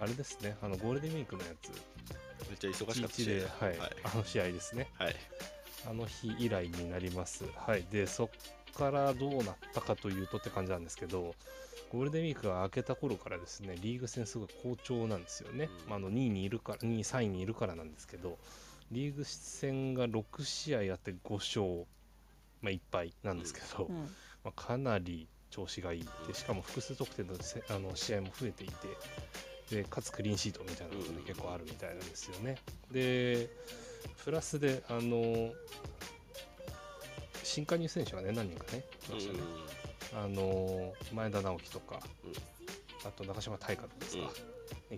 [0.00, 1.70] あれですね、あのゴールデンウィークのやつ。
[2.48, 4.88] めっちゃ忙しかったで、はい、はい、あの試合ですね。
[4.96, 5.16] はい。
[5.88, 7.44] あの日以来になります。
[7.56, 7.84] はい。
[7.90, 8.28] で、そっ
[8.74, 11.34] からどうなったかというとって感じなんですけど、
[11.90, 15.70] ゴールデンウィークが明けた頃からですね、リーグ戦すごい好調なんですよね。
[15.84, 18.38] うん、まあ、の2位にいるから、2位、3位にいるからなんですけど、
[18.90, 21.86] リーグ戦が6試合あって5勝、
[22.60, 23.96] まあ、1敗なんですけど、うん、
[24.44, 27.34] まあ、かなり調子がいいでしかも複数得点の
[27.70, 28.74] あの試合も増えていて
[29.70, 32.56] でかつクリーンシートみたいなのが、ね、結構あるみたいなんですよね。
[32.90, 33.50] で
[34.24, 35.52] プラスであの
[37.42, 39.38] 新加入選手がね何人かね来ましたね。
[40.14, 42.00] あの前田直樹とか、
[43.04, 44.30] あと中島大香とかですか、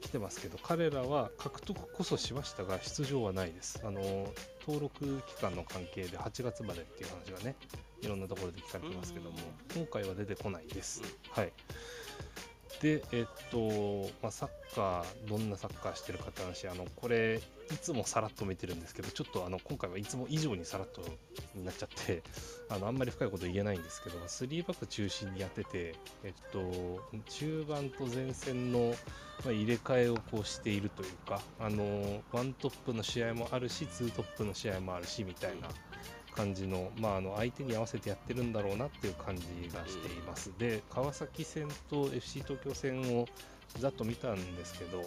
[0.01, 3.81] 来てますけど彼らは獲得こそしましたが出場はないです。
[3.85, 4.01] あの
[4.67, 7.57] 登録期間の関係で8月までっていう話がね
[8.03, 9.39] いろんなところで聞かれてますけども
[9.75, 11.53] 今回は出てこないです、はい。
[12.81, 17.41] で、えっと、まあ、サッカー、どんなサッカーしてるかって話、あの、これ、
[17.73, 21.03] いつもさらっと見てるんですけど、ちょっとあの、今回はいつも以上にさらっと
[21.55, 22.23] になっちゃって、
[22.69, 25.95] あの、あんまり深いこと言えないんですけど、3バック中心にやってて、
[26.25, 28.95] えっと、中盤と前線の、
[29.45, 35.69] 入れ替えをこうしているというか、あの、ワントップの試合もあるし、ツートップの試合もあるし、みたいな。
[36.31, 39.45] 感じの,、まあ、あの相手に合わせてやってるんだろうなっていう感じ
[39.75, 40.53] がしています。
[40.59, 43.27] で川崎戦と FC 東京戦を
[43.79, 45.05] ざっと見たんですけど、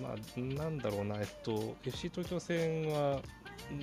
[0.00, 3.20] まあ、なんだろうな、えっと、FC 東京戦は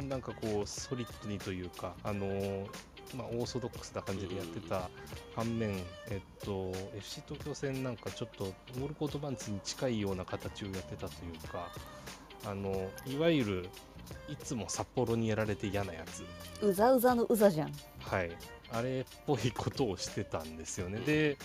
[0.08, 2.68] なんかこうソリッドにというか、あの
[3.16, 4.90] まあ、オーソドックスな感じでやってた
[5.36, 5.78] 反面、
[6.10, 11.70] えっと、FC 東京戦なんかちょっとオールコートバンツに近いような形をやってたというか、
[12.46, 13.70] あのいわゆる
[14.30, 16.24] いつも札幌にやられて嫌なやつ。
[16.66, 17.72] うざうざのうざじゃん。
[18.00, 18.32] はい。
[18.72, 21.00] あれっぽいことをしてたんですよね。
[21.00, 21.38] で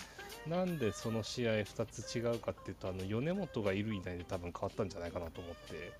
[0.47, 5.93] なんでその試合2つ違うかっていうとあの米本がいる以内で多分変わったんじゃないかなと思って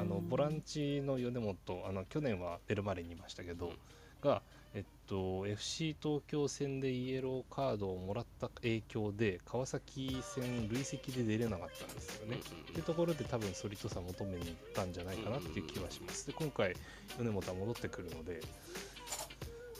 [0.00, 3.72] あのボランチの米本あの去年はベルマレにいましたけど
[4.20, 4.42] が
[4.74, 12.38] えっと、FC 東京戦でイエローカードをもらった影響で川崎戦累積で出れなかったんですよね。
[12.72, 16.26] ってところで多分ソリッドさ求めに行ったんじゃないかなっていう気はします。
[16.26, 16.74] で今回
[17.20, 18.40] 米本は戻ってくるので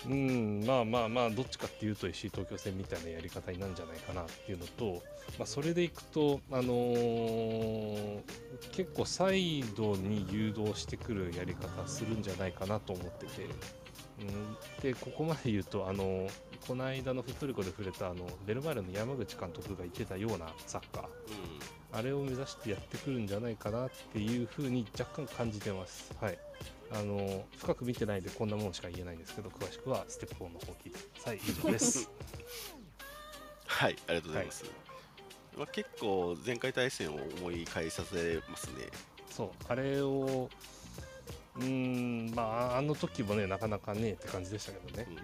[0.09, 5.03] うんまあまあまあどっちかっていうと FC 東京戦みたいなやり方になるんじゃないかなっていうのと、
[5.39, 8.21] まあ、それでいくと、あのー、
[8.73, 13.47] 結構サイドに誘導してくるやり方するんじゃないかなと思ってて。
[14.17, 16.29] うん、でここまで言うとあの
[16.69, 21.05] この間のフットリコで触れたあのベルマーレの山口監督が言ってたようなサッカー、
[21.93, 26.15] うん、あれを目指してやってくるんじゃないかなっていうふうに若干感じてます。
[26.21, 26.39] はい
[26.95, 31.39] あの深く見てないでこんなものしか言えないんですけど詳しくはステップ4の方聞いてください。
[31.39, 32.09] 以上です。
[33.67, 34.73] はいありがとうございます、はい、
[35.57, 38.87] まあ、結構前回対戦を思い返させますね。
[39.29, 40.49] そうあれを
[41.57, 42.43] うんま
[42.75, 45.17] ああの時もねなかなかねって感じでしたけどね、うん。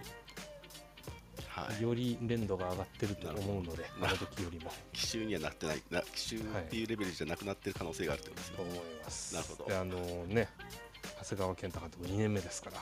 [1.51, 4.73] はい、より連度が上がってると思うのであの時よりも。
[4.93, 9.35] 奇襲にはなってないな奇襲っていうレベルじゃなくなってる可能性があるってことですね、と思います。
[9.35, 9.65] なるほど。
[9.67, 10.49] であのね
[11.23, 12.77] 長谷川健太監督2年目ですから、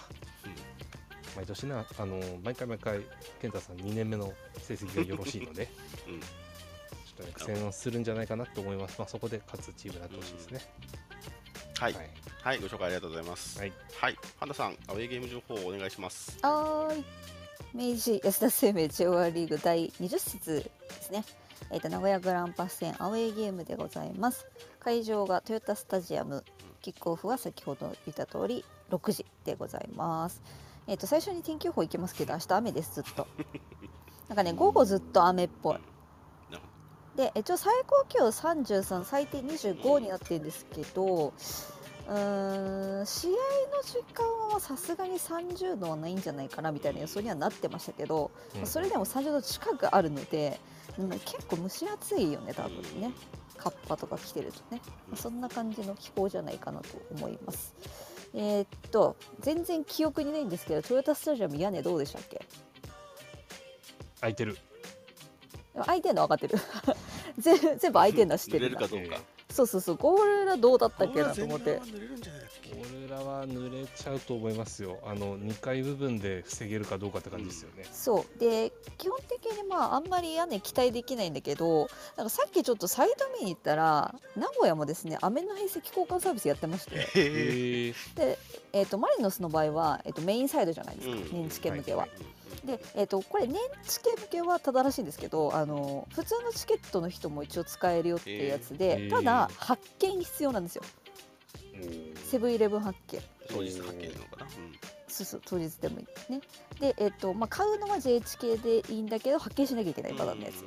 [0.44, 3.00] うん、毎年ねあの毎回毎回
[3.40, 5.68] 健太さん2年目の成績がよろしいので、
[6.08, 10.60] うん、ちょっとね苦戦をするんじゃないかなと思います、まあ、そこで勝つチームになってほしいですね、
[11.76, 12.10] うん、はい、はい
[12.42, 13.58] はい、ご紹介ありがとうございます。
[13.58, 16.38] はい、はい、パンダさん、アウェーゲーム情報をお願いします。
[16.40, 17.04] はい。
[17.76, 21.24] 明治安田生命 J1 リーグ第20節ですね。
[21.70, 24.46] えっ、ー、と名古屋グランパス戦アウェーゲームでございます。
[24.80, 26.42] 会場がトヨタスタジアム。
[26.92, 30.40] キックオフは先ほど言った通り6時でございます。
[30.86, 33.26] えっ、ー、と最初に天気予報行きますけど明日雨ですずっと。
[34.28, 35.78] なんかね午後ずっと雨っぽい。
[37.14, 41.34] で一応最高気温33最低25になってるんですけど
[42.08, 50.60] うん試合の時間はさすがに30度はないんじゃないかなみたいな予想にはなってましたけど、うん、それでも30度近くあるので、
[50.96, 53.10] うん、結構蒸し暑いよね多分ね
[53.58, 54.80] カッパとか着てるとね、
[55.14, 57.74] そんな感じの気候じゃないかなと思います。
[58.34, 62.40] えー、っと全然記憶にないんですけどトヨタスタジアム屋根どうでしたっけ？
[64.20, 64.56] 空いてる。
[65.74, 66.58] 空いてんの分かってる。
[67.38, 68.70] 全全部空いてんのは知ってる。
[68.70, 68.80] んだ
[69.50, 71.76] そうそうそうゴール裏どうだったっけなと思って。
[71.76, 71.80] 裏
[73.20, 74.98] は濡れちゃうと思いますよ。
[75.04, 78.38] あの2階部分で防げるかどうかって感じですよね、うん、そう。
[78.38, 87.94] で基本的にまああんまり屋根期待できないんだけどなんかさっきちょっとサイト見に行ったら名古屋もですね雨の変積交換サービスやってまして。
[88.14, 88.38] で、
[88.72, 92.00] えーと、マリノスの場合は、えーと、メインサイドじゃないですか、うん、認知系向けは。
[92.00, 92.10] はい
[92.64, 100.82] で、えーと、これ年チケ向けはただらしいんですけどあの普通のチケットの人も一応使えるよっていうやつで、ただ発券必要なんですよ。
[102.24, 104.50] セブンイレブン発券当日発券なのかな、うん、
[105.08, 106.40] そうそう当日でもいいね。
[106.78, 110.60] で、えーとまあ、買うのは JHK でいいんだけど発券しなきゃいけないパターンのやつ。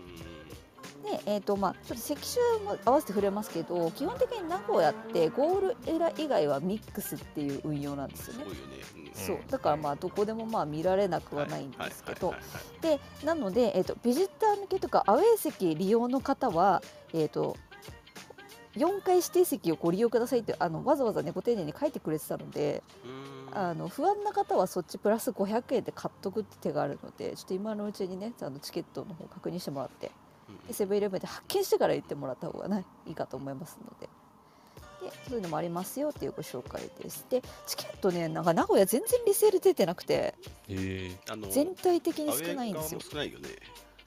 [1.04, 8.46] で、えーとまあ、ちょっと石州も合わせて触れますけど基本的に名古屋ってゴールエラ以外はミックスっていう運用なんですよね。
[9.14, 9.40] そう。
[9.50, 12.34] だからまあどこでもまあ見られなくはないんですけど。
[12.82, 16.82] でなので、えーと、ビジター向けとかアウェー席利用の方は、
[17.14, 17.58] えーと
[18.76, 22.84] 4回指定席をご利用くださいってあのわざわざねご丁寧に書いてくれてたので
[23.54, 30.12] あの不安な方はそっちプラス500円で買っとくって手があるのでちょっと今のうちにねあのチケットの方確認してもらって
[30.72, 34.10] セブンイレブンで発見してから行ってもらった方が、ね、いいかと思いますので。
[35.02, 37.26] でそういうのもありますよっていうご紹介です。
[37.28, 40.36] でチケットねなんか名古屋全然リセール出てなくて、
[41.50, 43.00] 全体的に少ないんですよ。
[43.00, 43.50] 少ないよね。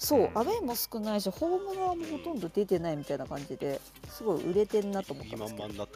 [0.05, 5.88] そう、アウェーも少ないしホーム側もほとんど出てないみたいな感じですごい売れてんなと思ったんですけど。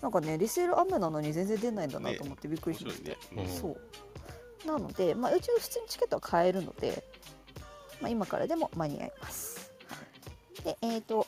[0.00, 3.76] なんかねリセール雨なのに全然出ないんだなと思ってびっくりしました、ねねうん、そう
[4.66, 7.04] なので、まあ、うち普通にチケットは買えるので、
[8.00, 9.72] まあ、今からでも間に合います、
[10.64, 11.26] でえっ、ー、と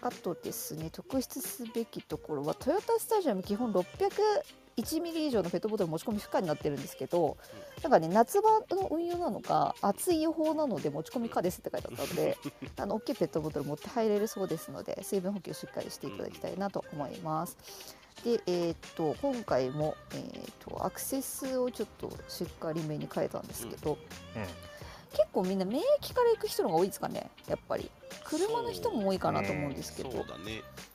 [0.00, 3.84] あとですね特筆すべきところはトヨタスタジアム基本600
[4.78, 7.36] 1ミリ以上のペットボトル持ち込み不可になってるんですけど、
[7.82, 12.38] なんかね、夏場の運用なのか、暑い予報なので持ち込み可ですって書いてあったので、
[12.78, 17.56] あの大きいペットボトル持って入れるそうですので、水分補給しっかりしていただきたいなと思います。
[18.24, 23.98] で、えー、っと今回も、えー、っとアクセスをちょっとしっかりめに変えたんですけど、
[24.36, 24.42] うん。
[24.42, 24.48] うん
[25.12, 27.30] 結構みんな免疫から行く人の方が多いですかね。
[27.48, 27.90] やっぱり。
[28.24, 30.16] 車の人も多いかなと思うんですけど、ね。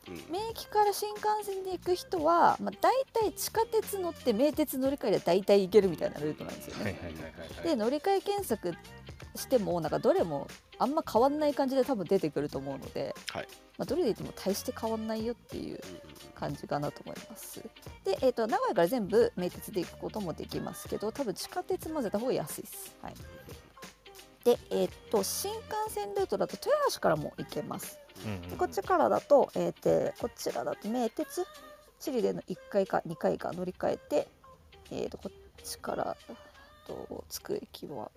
[0.07, 6.99] うん、免疫から新幹線で行く人は、まあ、大体地下鉄乗って名鉄乗り換えで大体行けるみたいなルートなんですよね。
[7.63, 8.73] で乗り換え検索
[9.35, 10.47] してもなんかどれも
[10.77, 13.47] あんま変わんない感じで多分出てくると思うので、はい、
[13.77, 15.79] まあ、どれでいても大して変わんないよっていう
[16.35, 17.61] 感じかなと思います。
[18.03, 22.95] で、えーと、名古屋から全部名鉄で行くこともできますけど多分地下鉄混ぜた方が安いです。
[23.01, 23.13] はい
[24.43, 27.99] で、えー、っと新幹線ルートだと豊橋からも行けます。
[28.25, 31.45] うんうん、こっちからだと,、えー、こちらだと名鉄
[31.99, 34.27] チリでの1階か2階か乗り換えて、
[34.91, 36.17] えー、とこっちから
[36.87, 38.11] と着く駅は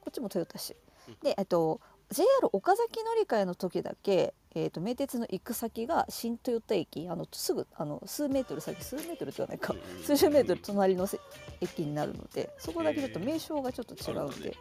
[0.00, 0.76] こっちも豊田市。
[1.22, 11.08] で、えっと JR 岡崎乗り換えの時だけ、えーと、名鉄の行く先が新豊田駅あのすぐあの数メートル先数メートルではないか数十メートル隣の
[11.60, 14.56] 駅になるのでそこだけちょっと名称がちょっと違うので。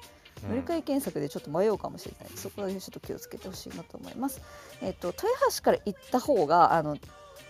[0.48, 4.42] 乗り換え検索でちょっと迷うかもしれない、うん、そこだけちょっと気をつけてほしいなと思います。
[4.82, 6.98] えっ、ー、と豊橋から行った方があの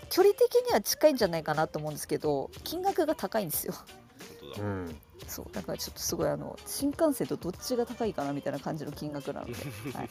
[0.10, 3.74] 距離的には近いんじゃないかなと思うんですけど金額が高いんですよ。
[4.58, 4.96] うん、
[5.28, 9.54] そうだからちょっとすごいあの新幹線とどっちが高いかなみたいな感じの金額なので、
[9.94, 10.10] はい、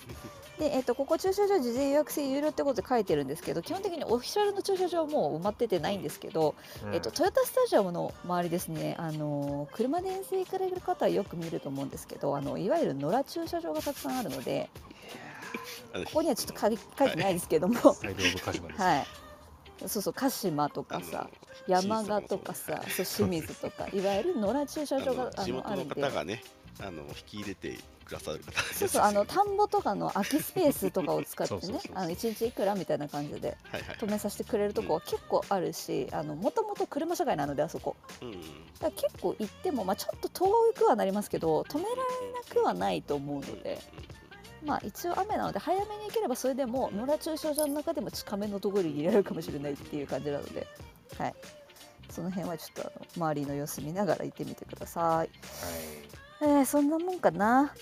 [0.59, 14.71] で、えーと、ここ駐車場事前予約制有料ってことで書いてるんですけど基本的にオフィシャルの駐車場はもう埋まっててないんですけど、うん、えーと、トヨタスタジアムの周りですね、あのー、車で遠征行かれる方はよく見ると思うんですけどあのいわゆる野良駐車場がたくさんあるので
[15.93, 16.79] ここにはちょっと書い。
[17.13, 17.75] てないですけども、
[18.77, 19.07] はい
[19.89, 21.29] そうそう鹿島とかさ
[21.67, 23.07] 山鹿とかさそう。
[23.07, 24.01] 清水とかい。
[24.01, 26.43] わゆる野良駐車場があのあるんで方がね
[26.81, 33.57] あの引き入れてくださる方そうそうあの田んぼとかの空きスペースとかを使ってねあの1日いくらみたいな感じで
[34.01, 38.33] 止めさせてくれるとこは結構あるしもともと車社会なのであそこ、うん、
[38.79, 43.79] だ結構行っても、まあ、ちょっと遠くはなりますけど止められなくはないと思うので。
[44.65, 50.67] まあ一応雨なので早めに行ければそれでも野良駐車場の中でも近めのところに入れられるかもしれないっていう感じなので、
[51.19, 51.35] はい、
[52.11, 55.05] その辺はちょっとあの周りの様子見ながら行ってみてください。
[55.07, 55.29] はい、
[56.43, 57.73] えー、そんなもんかな。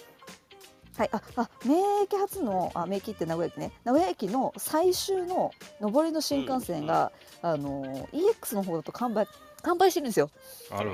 [0.96, 5.50] はい、ああ名駅発のあ名駅って名古屋駅ね名古屋駅の最終の
[5.80, 7.10] 上りの新幹線が、
[7.42, 9.26] うん、あの EX の方だと完売
[9.62, 10.30] 完売してるんですよ。
[10.70, 10.92] あら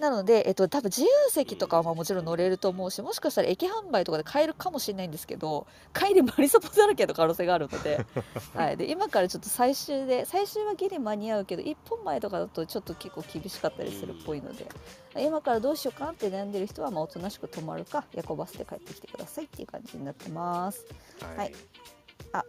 [0.00, 8.04] なので、えっと、多分自由席とかはもちろん乗れると思うしもしかしたら駅販売とかで買えるかもしれないんですけど帰りマリサポだらけの可能性があるので
[8.54, 14.66] はい、で今からちょっと最終で最終はギリ間に合うけど1本前とかだとちょっと結構厳しかったりするっぽいので、
[15.16, 20.86] 今からどうしようかなって悩んでる人はまあおとなしく泊まるか夜行バスで帰ってきてくださいっていう感じになってます。
[21.20, 21.54] はい、はい、
[22.32, 22.44] あ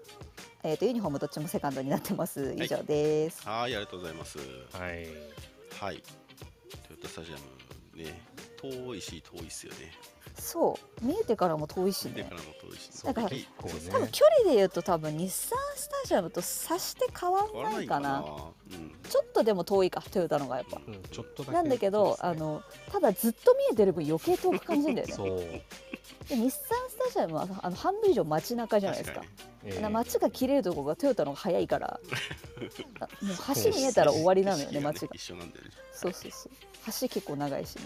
[0.64, 2.54] えーと、ユニフォームどっちもセカンドになってます。
[2.58, 3.48] 以上です。
[3.48, 4.38] はい、ありがとうございます。
[4.38, 4.44] は
[4.94, 5.08] い。
[5.80, 6.04] はい。
[6.70, 7.70] トヨタスタジアム
[8.04, 8.22] ね、
[8.62, 9.92] 遠いし遠いっすよね。
[10.36, 12.14] そう見えてからも遠いしね。
[12.16, 13.04] 見えてからも遠いし。
[13.04, 13.46] だから、ね、
[13.92, 18.24] 多分距離で言うと多分日産スタジアムとさして変わんないかな。
[18.72, 20.80] うん、ちょっとでも遠いかトヨタのがやっぱ。
[20.86, 22.62] うん、ちょっとなんだけど、ね、あの
[22.92, 25.14] ただずっと見えてる分余計遠く感じるんだよね。
[25.14, 25.30] そう
[26.30, 29.22] で日産スタジアムはあの半分以上街中じゃないですか。
[29.64, 32.00] えー、街が切れるところがトヨタの方が早いから。
[33.22, 35.10] もう橋見えたら終わりなのよね街が。
[35.14, 35.72] 一緒なんだよね。
[35.92, 36.52] そうそうそう。
[36.86, 37.86] 橋結構長いしね、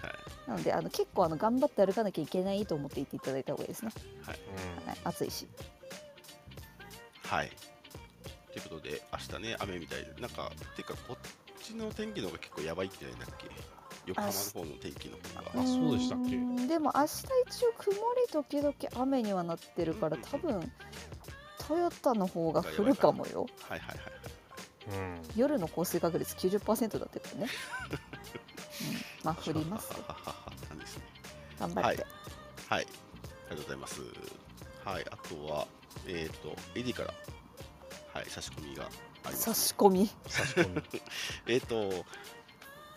[0.00, 3.92] はい、なのであの結構あの頑張って歩かなきゃいけないと思っていていただいた方がいいですね。
[4.24, 4.38] はい、
[4.86, 5.46] はい、暑いし。
[7.24, 7.52] はい。
[8.52, 10.12] ということで明日ね雨みたいで。
[10.20, 13.48] なんかていうかこっちの天気の方が結構やばいんじゃないんだっけ？
[14.06, 15.62] 横浜の方の天気の方が。
[15.62, 16.66] あそうでしたっけ？
[16.66, 20.72] でも明日一応曇り時々雨にはなってるから多分
[21.58, 23.46] トヨタの方が降るかもよ。
[23.68, 27.46] はいはいはいはい、うん、夜の降水確率90%だってことね、
[27.90, 29.90] うん、まあ降ります
[31.60, 32.06] 頑張って、はい、はい、
[32.68, 32.86] あり
[33.50, 34.00] がとうございます。
[34.84, 35.06] はい。
[35.10, 35.68] あとは
[36.08, 37.14] えっ、ー、とエディから
[38.12, 38.94] はい差し込みがあり
[39.24, 40.10] ます、ね、差し込み。
[40.26, 41.02] 差し込み。
[41.46, 42.04] えっと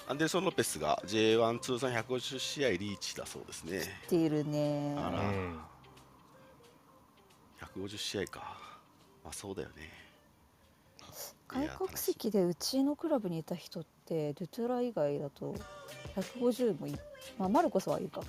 [0.07, 3.81] アンデルソン・ロペスが J1 通算150試合リーチだそうですね。
[4.07, 4.93] ているね。
[4.97, 5.59] あら、うん、
[7.87, 8.57] 150試合か。
[9.23, 9.91] まあそうだよね。
[11.47, 15.55] 外国籍でうちのクラブにいた人ってドゥトゥラ以外だと
[16.15, 16.95] 150もい
[17.37, 18.21] まあマルコスはいいか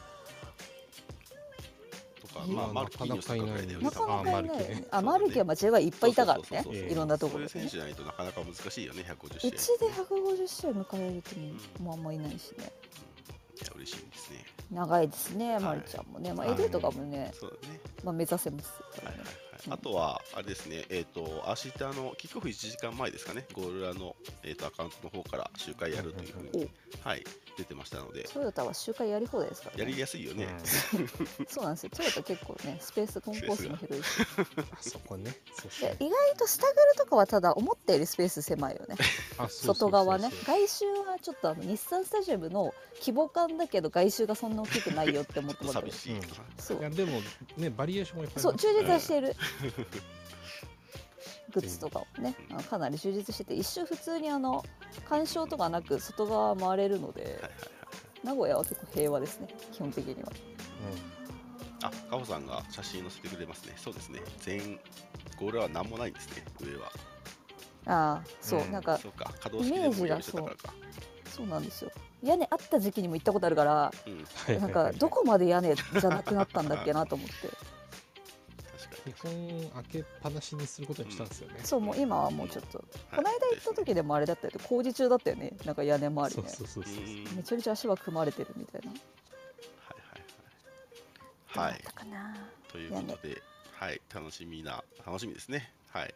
[2.37, 3.85] か、まあ、マルキーニョスとかぐらいだよね。
[3.85, 4.87] なかなかいない。
[4.91, 6.69] あ、マルキは間違いはいっぱいいたからね。
[6.91, 7.49] いろんなところで。
[7.51, 9.49] そういう選手じゃないとなかなか難しいよね、150試合。
[9.49, 12.73] うちで150試合迎えるってもあんまいないしね。
[13.63, 14.45] いや、嬉しいんですね。
[14.71, 16.33] 長いですね、マルちゃんもね。
[16.33, 17.33] まあ、エデとかもね、
[18.07, 18.71] まあ、目指せます。
[19.03, 19.17] はいはい
[19.69, 26.71] あとは、あれですね、えっ、と、明日のキックオフ1時間前ですかね、ゴールラの、えー、とアカウントの方から集会やるというふうに、
[27.03, 27.25] はい、
[27.57, 28.25] 出てましたので。
[28.25, 30.47] トヨタは周回やり放題ですから、ね、やりやすいよね、
[30.95, 31.91] うん、 そうなんですよ。
[31.91, 34.09] トヨタ結構ねスペースコンコースも広いし。
[34.91, 35.35] そこね。
[35.99, 38.97] 意外とスタグルとかはただ思ったよりスペース狭いよね。
[39.49, 40.31] 外側ね。
[40.45, 45.97] 外周はちょっとあの日産スタジアムの規模感だけど外周がそんな大きくないよって思ってもらってる
[46.59, 46.79] そう。
[46.79, 47.21] いやでも
[47.57, 49.37] ねバリエーションもいっぱいそう忠実はしている。
[51.53, 52.35] グッズとかをね、
[52.69, 54.63] かなり充実してて一瞬普通にあの
[55.09, 57.41] 干渉とかなく外側回れるので、
[58.23, 60.33] 名古屋は結構平和ですね基本的には、
[61.81, 63.75] うん、あカホさんが写真載せてくれますね。
[63.77, 64.21] そうですね。
[64.41, 64.79] 全
[65.39, 66.93] ゴールは何もないんですね上は。
[67.87, 68.99] ああそう、うん、なんか。
[68.99, 70.57] イメージがそう。
[71.31, 71.91] そうなんですよ。
[72.23, 73.93] 屋根あった時期にも行ったことあるから、
[74.49, 77.35] うん、なんか どこまで屋根じゃなくなったんだっけなと思って
[79.13, 84.61] 基本開けっぱなしにすることにしたんですよね、そうもう今はもうちょっと、この間行った時でもあれだったよね。
[84.69, 86.49] 工事中だったよねなんか屋根周りね。
[86.49, 86.95] そうそうそう
[87.37, 88.91] めちゃめちゃ足は組まれてるみたいな。
[88.91, 89.01] はい
[91.59, 91.73] はいはい。
[91.73, 91.83] はい。
[92.73, 93.43] ということで
[93.73, 94.01] はい。
[94.13, 95.73] 楽しみな楽しみですね。
[95.91, 96.15] はい。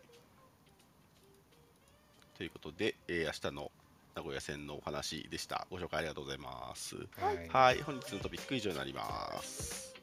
[2.37, 3.71] ということで、えー、明日の
[4.17, 5.67] 名古屋線のお話でした。
[5.71, 6.97] ご紹介ありがとうございます。
[7.19, 7.83] はい、はい。
[7.83, 9.95] 本日のトピック以上になります。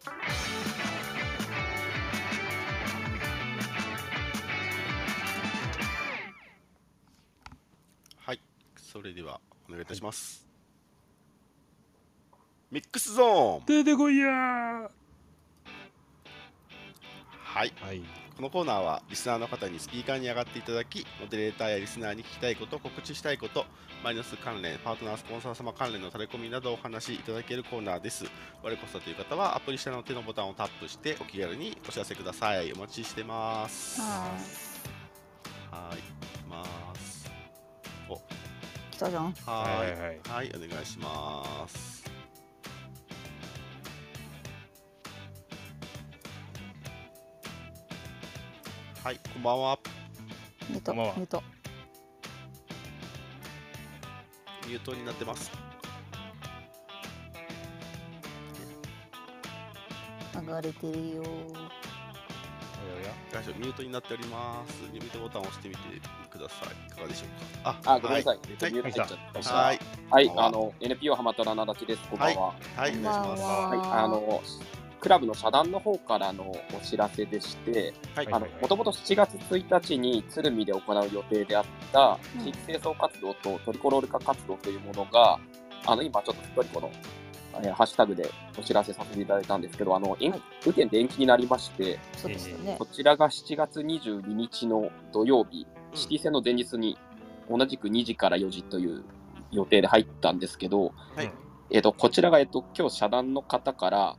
[8.97, 9.39] それでは
[9.69, 10.43] お願いいたします、
[12.71, 13.65] ミックスゾーン。
[13.67, 14.27] 出てこいや。
[14.27, 14.89] は
[17.65, 18.01] い、はい、
[18.35, 23.65] このコーナーはリスナーの方にスピーカーに上がっていただきモデレーターやリスナーに聞きたいこと告知したいこと
[24.03, 28.25] マイナス関連パートナースポンサー様関連のタレコミなどをお話しいただけるコーナーです。
[28.63, 32.73] 我こそという方はアプリ下の手のボタンをタップしてお気軽にお知らせください。
[32.73, 34.01] お待ちしてます。
[34.01, 34.27] は
[35.93, 35.97] い。
[36.49, 36.63] ま
[36.95, 37.03] す。
[37.03, 37.06] お
[38.97, 39.25] 来たじゃん。
[39.25, 39.91] はい。
[39.91, 40.51] はいはい。
[40.55, 42.03] お願いします。
[49.03, 49.79] はいこんばんは。
[50.67, 51.43] ミュートミュート。
[54.67, 55.51] ミュートになってます。
[60.33, 61.23] 流れてるよ。
[63.31, 64.81] やミュートになっております。
[64.91, 66.88] ミュートボタンを押してみてください。
[66.88, 67.79] いかがでしょうか？
[67.85, 68.38] あ、あごめんなさい。
[68.38, 69.07] はい、ミュート入っちゃっ
[69.43, 69.53] た。
[69.53, 69.79] はい。
[70.09, 72.01] はい、あの NPO 浜虎なだちです。
[72.09, 72.47] こんばんは。
[72.47, 73.43] はい、はい、お願いします。
[73.43, 74.41] はい、あの
[74.99, 77.93] クラブの社団の方からのお知らせでして、
[78.59, 85.39] もともと7月1日に鶴見で行う予定であった地域清掃活動とトリコロール化活動というものが、
[85.85, 86.91] あの今ちょっとトリコの、
[87.61, 88.27] えー、ハッシュタグで
[88.57, 90.25] お知らせさせていただいたんですけど、あの、はい、
[90.65, 95.67] 雨天で延期になりまして、そうですよね、こちらが7月22日の土曜日、
[95.97, 96.97] シティ戦の前日に
[97.49, 99.03] 同じく2時から4時という
[99.51, 101.31] 予定で入ったんですけど、はい、
[101.71, 104.17] えーと、こちらが、えーと今日社団の方から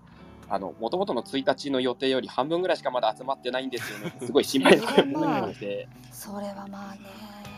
[0.51, 4.17] あの、もともとの1日の予定より半分ぐらいしかまだ集まってないんですよね。
[4.25, 5.89] すごい心配なので。
[6.11, 7.01] それはまあね。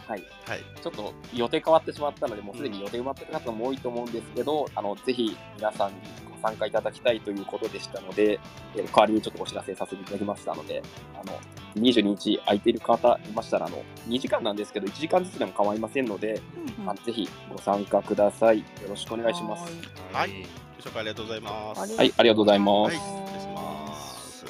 [0.08, 0.24] はい。
[0.46, 0.60] はい。
[0.82, 5.96] ちょっと予定変わってしまったので、もうすでに予定埋まってる方も多いと思うんですけど、あの、ぜひ皆さんに
[6.28, 8.40] ご参加いただきたいということでしたので、
[8.74, 10.82] え代わりにちょっとお知らせさせていただきましたので、
[11.14, 11.38] あの、
[11.74, 16.40] 22日空いている方いましたら、あの、2時間なんですけど、1時間ずつでも構いませんので、
[16.78, 18.58] うんうん、あのぜひご参加ください。
[18.58, 19.72] よろしくお願いします。
[20.12, 20.46] はい。
[20.82, 21.96] ご紹介ありがとうございます。
[21.96, 22.96] はい、ありがとうございます。
[22.96, 24.44] はい、失礼します。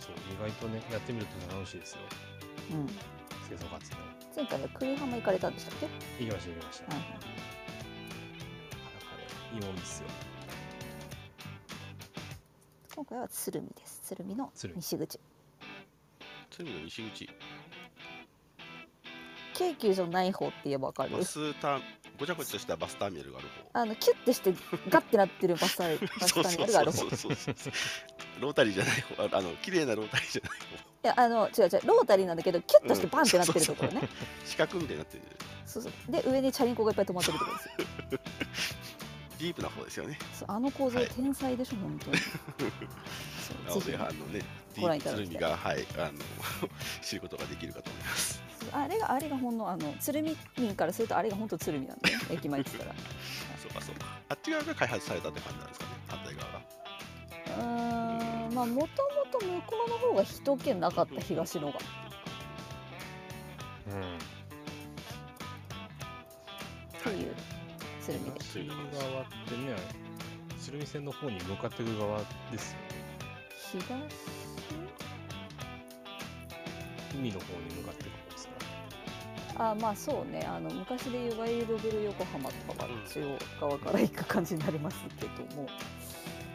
[0.00, 1.98] そう、意外とね、やってみると楽しいですよ。
[2.72, 2.86] うん。
[2.86, 3.96] 清掃活動。
[4.36, 5.78] 前回は栗浜行かれたんでしたっ
[6.18, 6.24] け？
[6.24, 6.94] 行きました、行きました。
[6.94, 7.30] はい、なかなかね、
[9.54, 10.08] いいもんですよ。
[12.96, 13.93] 今回は鶴見です。
[14.04, 15.18] 鶴見の西口。
[16.50, 17.28] 鶴見の西口。
[19.54, 21.10] 京急じゃない方って言えばわかる？
[21.16, 21.80] バスタ
[22.18, 23.80] ごちゃごちゃしたバスターミナルがある方。
[23.80, 24.52] あのキュッてして
[24.90, 27.06] ガッてなってるバスター バスターミナルがある方。
[28.40, 29.38] ロータリーじゃない方。
[29.38, 30.66] あの綺麗なロータリーじゃない方。
[30.66, 34.08] いやあの違う違うロータリーなんだけどキュッとしてバンってなってるところね、うん、
[34.46, 35.22] 四角みたいになってる。
[35.66, 35.92] そうそう。
[36.12, 37.68] で上にチャリンコがいっぱい止まってるところです
[38.14, 38.20] よ
[39.38, 40.18] ディープな方ですよね。
[40.46, 42.16] あの構造、はい、天才でしょ本当に。
[43.66, 44.40] なのであのね
[44.74, 46.12] ディープ鶴見がはいあの
[47.02, 48.42] 知ることができるかと思います。
[48.72, 52.94] あれがあれがほんのあの鶴見民からするとあれが本当鶴見なんで、ね、 駅前って言ったら。
[53.60, 54.06] そうかそうか。
[54.28, 56.60] あっち側が開発されたって感じなんですかね反対側が。
[57.56, 61.78] うんまあもともと向こうの方が人気なかった東のが。
[63.88, 64.34] うん。
[66.98, 67.34] っていう
[68.04, 69.74] 鶴見で鶴見側ってね
[70.60, 72.18] 鶴見線の方に向かっていく側
[72.52, 72.84] ですよね。
[73.72, 73.86] 東
[77.14, 78.14] 海の方に向かっていく
[79.56, 80.44] あまあそうね。
[80.46, 85.68] あの昔でいうワイルドベル横浜とかは中央側から行く感じになりますけども。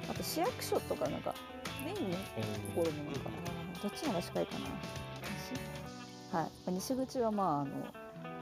[0.09, 1.35] あと市役所とかなんか
[1.85, 2.21] メインのと
[2.75, 3.29] ころもなんか
[3.81, 4.55] どっちの方が近いか
[6.31, 6.39] な。
[6.39, 7.69] はい、西口はまああの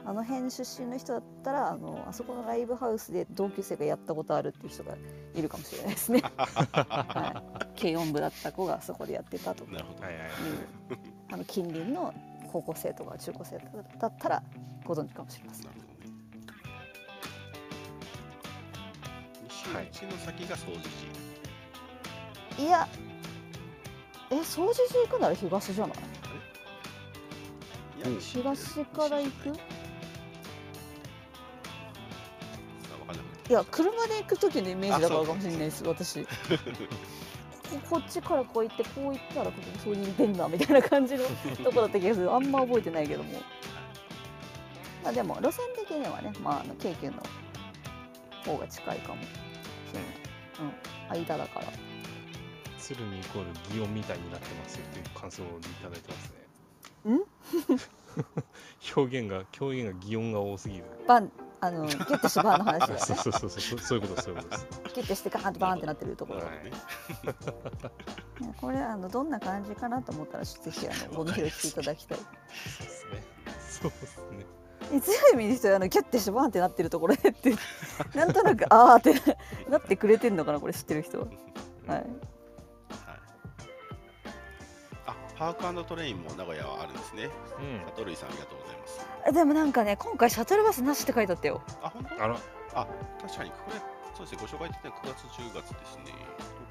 [0.08, 4.94] あの辺出身の人だったらあのあそこのライブハウスで同級生がやったことあるっていう人が
[5.34, 6.22] いるかもしれないですね。
[6.72, 7.42] は
[7.76, 9.84] い、軽音部だった子がそこでやってたとかいう
[11.30, 12.14] あの近隣の
[12.50, 13.58] 高校生とか中高生
[13.98, 14.42] だったら
[14.86, 15.68] ご存知かもしれません。
[19.46, 20.80] 西口の先が掃除
[22.56, 22.62] 時。
[22.62, 22.88] いや、
[24.30, 25.98] え、掃除時行くなら東じゃない？
[28.20, 29.52] 東から行く？
[33.48, 36.26] いや、車で行く時のイメージだからかもしれないです、私。
[37.88, 41.24] こっちからこう行ってこう行ったらここそういう出んなみたいな感じの
[41.62, 42.32] とこだった気がする。
[42.32, 43.32] あんま覚えてないけども。
[45.04, 47.22] まあでも路線的にはねまああの京急の
[48.44, 49.22] 方が近いかも。
[49.22, 49.26] し
[49.94, 51.26] れないうん。
[51.26, 51.66] 間だから。
[52.78, 55.48] 鶴見イコール擬音みたいになってますよっていう感想をい
[55.82, 56.32] ただいてます
[57.04, 57.14] ね。
[57.16, 57.20] ん？
[58.96, 60.84] 表現が表現が擬音が多すぎる。
[61.06, 61.30] バン
[61.60, 62.80] あのギュッとしてバーンの話。
[62.80, 64.68] だ、ね、そうそうそうそうそういうことそういうことです。
[64.94, 66.72] ギュッとしてガーンとバーンってなってるところ、はい、
[68.60, 72.18] これあのどんな感じかなと思ったらぜひあの ゴミ拾いしていただきたい。
[72.18, 72.30] そう
[72.86, 73.24] ですね。
[73.82, 75.00] そうですね。
[75.00, 77.54] 強い意味にしてあのギュッてしてバーンってなってるところでって
[78.14, 79.14] なんとなくああって
[79.68, 81.26] なってくれてんのかなこれ知ってる人は。
[81.86, 82.06] はい
[85.38, 87.30] パークトレインも名古屋はあるんですね。
[87.60, 87.86] うん。
[87.86, 88.30] サトルイさん。
[88.30, 88.76] ありがとうござい。
[88.76, 89.06] ます。
[89.32, 91.60] でもなんかね今回シャトルバスなしって書いてあったよ。
[91.82, 92.24] あ本当？
[92.24, 92.38] あら。
[92.74, 92.86] あ
[93.20, 93.80] 確かにこれ
[94.14, 96.04] そうですねご紹介的には9月10月ですね。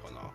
[0.02, 0.30] どうかな？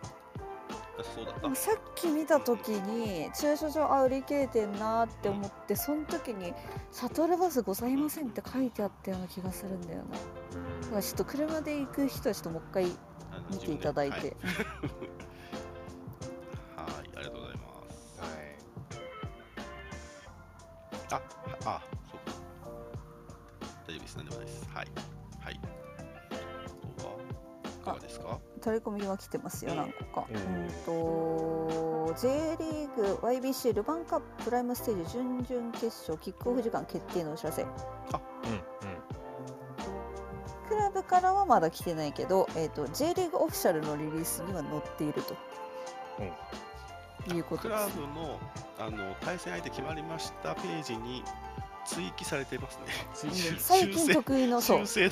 [1.02, 6.54] そうだったさっき見た時に駐車場あ売り切れてんなって思ってその時に
[6.92, 10.18] 「シャトルバスございません」って書いてあったような気がするんだよな、だ
[10.90, 12.84] からちょっと車で行く人はちょっともう一回
[13.50, 14.36] 見ていただいて、
[16.76, 17.02] あ、あ、そうか。
[17.16, 17.54] 大丈夫で
[21.90, 21.93] す。
[24.16, 24.68] 何でもないです。
[24.72, 24.86] はい。
[25.40, 25.60] はい。
[26.98, 27.14] あとは、
[27.64, 28.38] いかがですか？
[28.62, 30.26] 取り込みは来てますよ、何個か。
[30.30, 37.62] うんと、J リーグ YBC ルヴァンカッププライムステージ準々決勝キックオフ時間決定のお知らせ。
[38.12, 39.04] あ、うんうん。
[41.04, 45.36] からはまだ来てないけど、えーと、J リーグオフィシャルのリリースには載っていると、
[47.28, 48.40] うん、いうことです、ね、クラブの
[48.78, 51.22] あの対戦相手決まりましたページに
[51.86, 52.84] 追記されてますね。
[53.58, 54.86] 最近得意のそう。
[54.86, 55.10] 最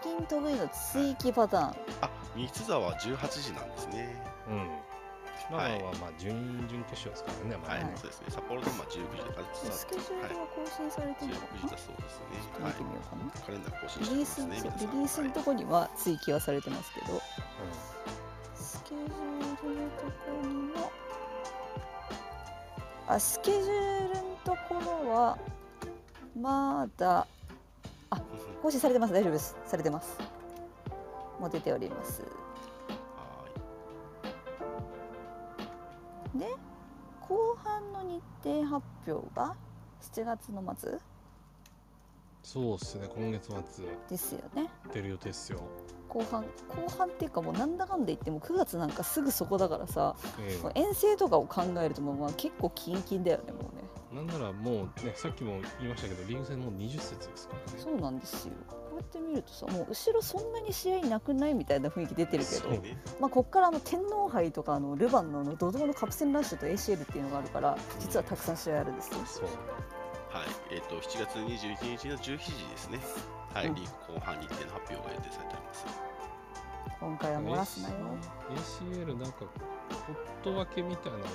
[0.00, 1.76] 近得意の追記パターン。
[2.02, 4.22] あ、三沢十八時なんですね。
[4.48, 4.68] うん。
[5.50, 5.68] まあ
[6.00, 7.56] まあ準々決勝ですからね。
[7.56, 8.26] まあ、はい、そうですね。
[8.30, 9.46] 札幌ドームは十九時だから。
[9.54, 11.60] スケジュールは更新されてるのかな。
[11.62, 12.38] 時だそうですね。
[12.58, 13.30] 見てみようかな。
[13.46, 17.22] カレンダー更新リリース、リリースのとこには追記はされてますけど。
[18.54, 19.14] スケジュール
[19.46, 20.90] のとこには。
[23.08, 24.35] あ、スケジュール
[24.80, 25.38] のは。
[26.38, 27.26] まだ。
[28.10, 28.20] あ、
[28.62, 29.12] 更新されてます。
[29.12, 29.56] 大丈夫です。
[29.64, 30.18] されてます。
[31.40, 32.22] もう出ております。
[36.34, 36.46] で
[37.20, 39.56] 後半の日程発表が
[40.00, 40.98] 7月の末？
[42.46, 45.60] そうっすね今月末ですよね出る予定っすよ
[46.08, 53.82] 後半後半っていうかもうなんだかんだ言っても9月なんかすぐそこだからさ、えー、遠征とかを考えるともうまあ結構キンキンだよねもうね
[54.16, 58.54] なんならもうねさっきも言いましたけどリーグ戦もう20節ですからねそうなんですよ
[58.94, 69.20] うやって見るとさもう後ろそんなに試合なくないみたいな雰囲気出てるけど、ね、まあ、ここからあの天皇杯とかあのルヴァンのドドのカプセンラッシュと ACL っていうのがあるから実はたくさん試合あるんですよ。
[69.26, 73.00] そうはい、えっ、ー、と7月21日の17時ですね。
[73.52, 75.86] はい、うん、リーグ後半日程の発表が予定されております。
[77.00, 77.94] 今回は漏らすなよ。
[78.50, 81.30] ACL なんかホット分けみたいなのが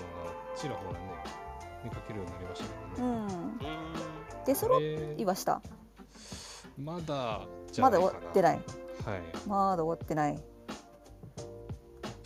[0.56, 1.41] ちらほらね
[1.84, 2.66] 見かけるようになりました
[2.96, 3.26] けどね。
[4.40, 4.46] うん。
[4.46, 5.62] でそろいました。
[6.78, 7.42] まだ
[7.80, 8.62] まだ終わってない。
[9.06, 9.22] はい。
[9.48, 10.40] まだ終わってない。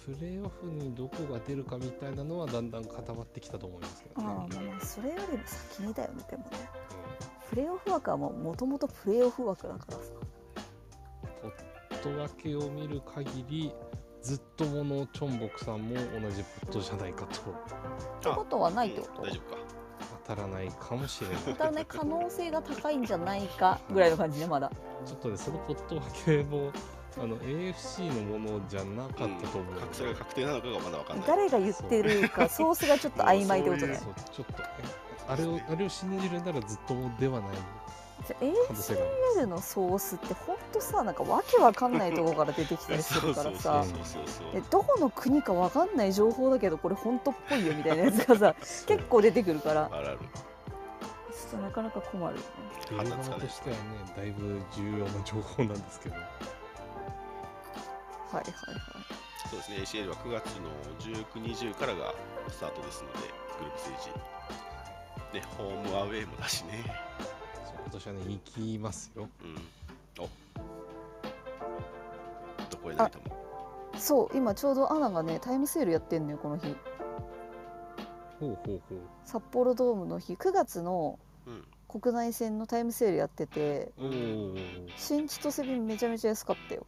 [0.05, 4.27] プレーオフにどこが出るかみたいなのはだんだん固まってきたと思いますけどね。
[4.27, 4.45] あま
[4.81, 6.49] あそれよりも先にだよねでもね。
[7.43, 10.03] うん、プレーオフ枠はもともとプレーオフ枠だからさ。
[11.41, 13.73] ポット分けを見る限り
[14.25, 16.01] ずっとものチョンボクさんも同
[16.31, 17.41] じポットじゃないかと。
[17.41, 17.43] っ
[18.19, 19.61] てことはないってこと、大丈夫か。
[20.25, 21.37] 当たらないかもしれない。
[21.45, 24.71] 当たらない可能性が高いんじゃないかぐらいの感じねまだ。
[25.05, 26.71] ちょっとねそのポット分けも
[27.21, 31.27] あの AFC のものじゃなかったと思う、うん、それが確定なのかがまだ分かんない。
[31.27, 33.99] 誰が言ってるかソースがちょっと曖昧ってことね。
[34.33, 34.53] ちょっと
[35.27, 37.49] あれをあれを信じるならずっともではない
[38.23, 43.85] ACL のソースって本当さなんかわけわかんないところから出てきたりするからさ。
[44.71, 48.55] どこの国かわかんない情報だけどこれ本当っぽいよみたいなやつがさ
[48.87, 49.89] 結構出てくるから。
[49.89, 52.35] ちょっとなかなか困る。
[52.35, 52.47] よね
[52.91, 53.81] 映画としてはね
[54.17, 56.15] だいぶ重要な情報なんですけど。
[56.15, 56.23] はい
[58.33, 58.51] はいはい。
[59.49, 60.01] そうですね。
[60.03, 60.71] ACL は9月の
[61.35, 62.15] 1920からが
[62.49, 63.19] スタートですので
[63.59, 64.09] グループステージ。
[65.39, 66.83] ねホームアウェイもだしね
[67.85, 69.29] 今年はね行きますよ。
[69.43, 70.23] うん。
[70.23, 70.29] お。
[72.69, 73.09] どこへも
[73.97, 76.75] そう今ちょうどアナがねタイムセールやってんのよこの日。
[78.39, 78.99] ほうほうほう。
[79.23, 81.19] 札幌ドームの日9月の
[81.87, 86.85] 国内線のタイムセールやってて、うん、新千歳便めちゃめちゃ安かったよ。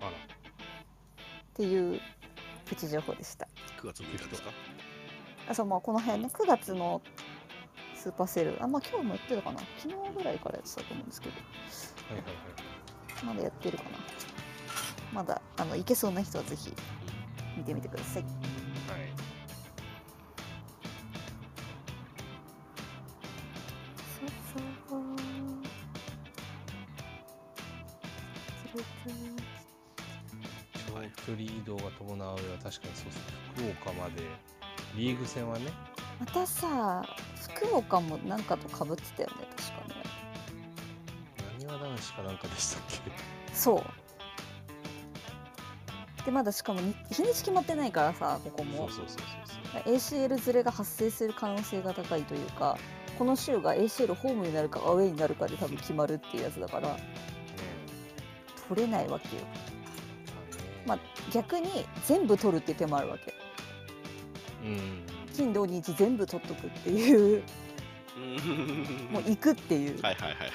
[0.00, 0.10] あら。
[0.10, 0.14] っ
[1.54, 2.00] ていう
[2.66, 3.48] プチ情報でした。
[3.80, 4.50] 9月6日ですか？
[5.48, 7.02] あそうまあこの辺ね9月の
[8.02, 8.60] スーパーセール。
[8.60, 9.60] あまあ今日もやってるかな。
[9.78, 11.36] 昨日ぐらいからやってたと思うんですけど。
[11.36, 11.40] は
[12.14, 13.24] いはいはい。
[13.24, 13.90] まだやってるかな。
[15.12, 16.74] まだあの行けそうな人はぜひ
[17.56, 18.24] 見てみてください。
[18.24, 18.32] はい。
[30.74, 33.22] 長距離移動が伴う上は確かにそうですね。
[33.54, 34.22] 福岡まで。
[34.96, 35.70] リーグ戦はね。
[36.18, 37.04] またさ
[37.66, 40.02] 福岡もなんかとかぶってたよね確かね。
[41.58, 43.54] なにわ男子かなんかでしたっけ？
[43.54, 43.84] そう。
[46.24, 48.88] でまだしかも日にち決まってないからさここも。
[48.88, 52.76] そうそうそうそう ACL ずれが発生する可能性が高いというか
[53.18, 56.96] この週が ACL ホームになるかアウェイになるかで多分決まるっていうやつだから、
[58.68, 59.42] 取れないわけよ、
[60.86, 60.98] まあ、
[61.32, 63.32] 逆に全部取るって手もあるわけ、
[64.64, 67.42] うん、金土日全部取っとくっていう。
[69.10, 70.00] もう行くっていう。
[70.02, 70.48] はいはいはいはい、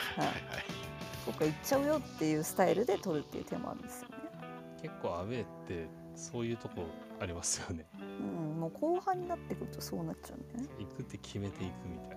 [1.25, 4.15] 僕は行っちゃうよっていうスタイルで取るっていう手もあるんですよね。
[4.82, 6.84] 結構アウェーってそういうとこ
[7.19, 7.86] ありますよね。
[7.99, 10.67] うんもう後半になってくるとそうなっちゃうね。
[10.80, 12.16] 行くって決めていくみたい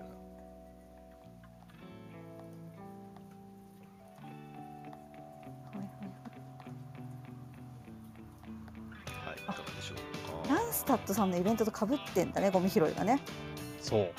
[10.91, 13.21] タッドさんのイベントとかぶってんだねゴミ拾いがね。
[13.81, 14.11] そう。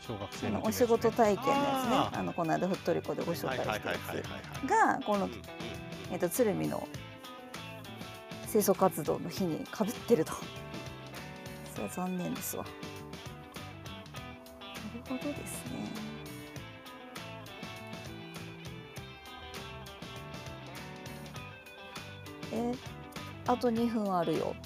[0.00, 2.18] 小学生のお仕事体験のやつね。
[2.18, 5.28] あのこの間ふっとりこでご紹介したやつがこの、
[6.12, 6.86] えー、と鶴見の
[8.50, 10.32] 清掃活動の日にかぶってると。
[11.74, 12.64] それは残念ですわ。
[12.64, 12.70] な
[15.14, 15.90] るほどですね。
[22.52, 22.97] え
[23.48, 24.54] あと2分あるよ。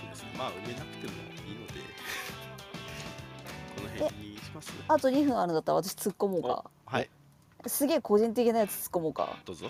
[0.00, 0.30] そうですね。
[0.38, 1.72] まあ埋めなくてもいいので
[3.76, 6.64] この辺にしますあと2分あるんだったら私突っ込もうか。
[6.86, 7.10] はい。
[7.66, 9.36] すげえ個人的なやつ突っ込もうか。
[9.44, 9.66] どうぞ。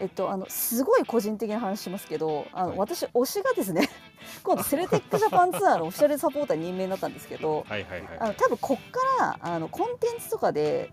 [0.00, 3.88] えっとあのすごい個人的な話しますけどあの、はい、私推しがですね
[4.42, 10.90] 今度セルティックジャパンツアーのオフィシャルサポーター任命になったんですけど、はいはいはい、あの多分こっからあのコンテンツとかで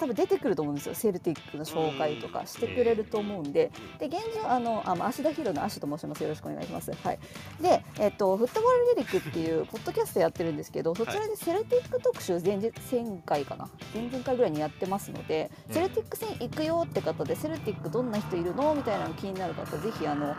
[0.00, 0.94] 多分出てくると思うんですよ。
[0.94, 3.70] セルティックの紹介とかしてくれると思うんで。
[3.98, 6.22] で現状あのあ芦田ヒロのアシュと申します。
[6.22, 6.90] よろしくお願いします。
[6.90, 7.18] はい、
[7.60, 13.68] で、えっと、フットボールリリックっていうポッドキャストやってるんですけどそちらでセルティック特集前日1000回かな？
[13.92, 18.74] 前々回ぐらいにやってますので、セルティック戦行くよって方でセルティックどんな人いるの？
[18.74, 20.34] みたいなの気になる方ぜひあの、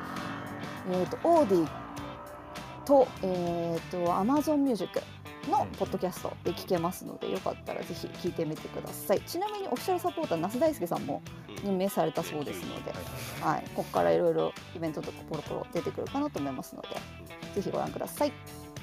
[0.89, 1.67] えーと、オーディ
[2.85, 5.01] と,、えーと、と Amazon ミュージック
[5.49, 11.21] のポッドキャストで聞けますのでよかったらぜひ聞いてみてくださいちなみにオフィシャルサポーター那須大輔さんも
[11.63, 12.91] 任命されたそうですので、
[13.41, 16.89] はい、ここからいろいろイベントとかポロポロ出てくるかなと思いますので
[17.55, 18.31] ぜひご覧ください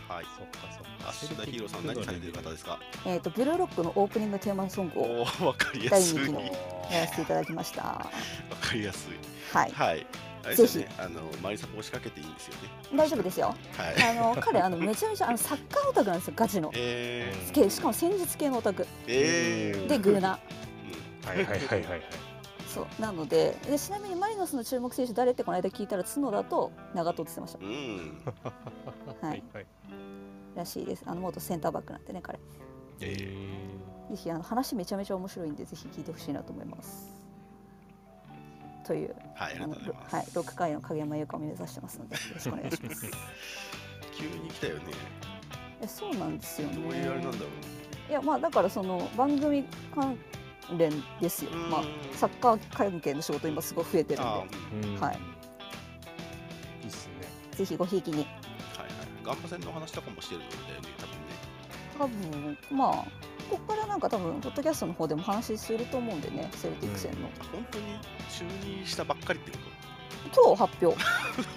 [0.09, 1.11] はい、そっかそっか。
[1.11, 2.79] 芦田ヒーローさん何されてる方ですか？
[3.05, 6.45] えっ、とブルーロックのオープニングテーマソングを第2期に
[6.91, 7.83] やらせていただきました。
[7.83, 8.11] わ
[8.59, 9.13] かりやすい。
[9.53, 9.71] はい。
[9.71, 10.07] はい。
[10.55, 12.61] ぜひ、ね、あのマリサポ押しかけていいんですよね。
[12.95, 13.55] 大丈夫ですよ。
[13.77, 16.71] はい、あの彼あのめちゃめちゃあのサッカーオタクなんですよガチの。
[16.75, 18.87] えー、しかも戦術系のオタク。
[19.07, 20.39] えー、でグーナ。
[21.23, 22.03] うん、はいはいはいはいはい。
[22.69, 27.59] そうなのででちなみにマリノスの注目選手誰ってこの間聞いたら角田と長友って言ってました。
[27.61, 29.29] うん。
[29.29, 29.43] はい。
[29.55, 29.67] はい、
[30.55, 31.03] らしいです。
[31.07, 32.39] あの元センターバックなんてね彼。
[33.01, 34.11] ええー。
[34.11, 37.18] ぜひあの話めちゃめちゃ面白いんでぜひ聞いてほしいなと思います。
[38.89, 39.81] という、はい、あのはい、
[40.33, 43.11] 6回の影山優香を目指してますので、よろしくお願いします。
[44.17, 44.83] 急に来たよね。
[45.81, 46.77] いや、そうなんですよね。
[46.77, 48.11] どういうあれなんだろう。
[48.11, 49.65] いや、まあ、だから、その番組
[49.95, 50.19] 関
[50.79, 51.51] 連ですよ。
[51.51, 51.83] まあ、
[52.15, 54.99] サッカー関係の仕事、今すごい増えてるんで。
[54.99, 55.19] はい。
[56.83, 57.13] いいっすね。
[57.53, 58.17] ぜひごひいきに。
[58.17, 58.29] はいはい。
[59.23, 60.89] ガンバ戦の話とかもしてるんだよね、
[61.99, 62.57] 多分ね。
[62.71, 63.28] 多分、まあ。
[63.51, 67.85] ここからなんか多分ポッドキャストの方でも話すると思うんでねセルティック戦の、うん、本当に
[68.29, 70.31] 就任したばっかりってこと？
[70.31, 71.03] 今日発表、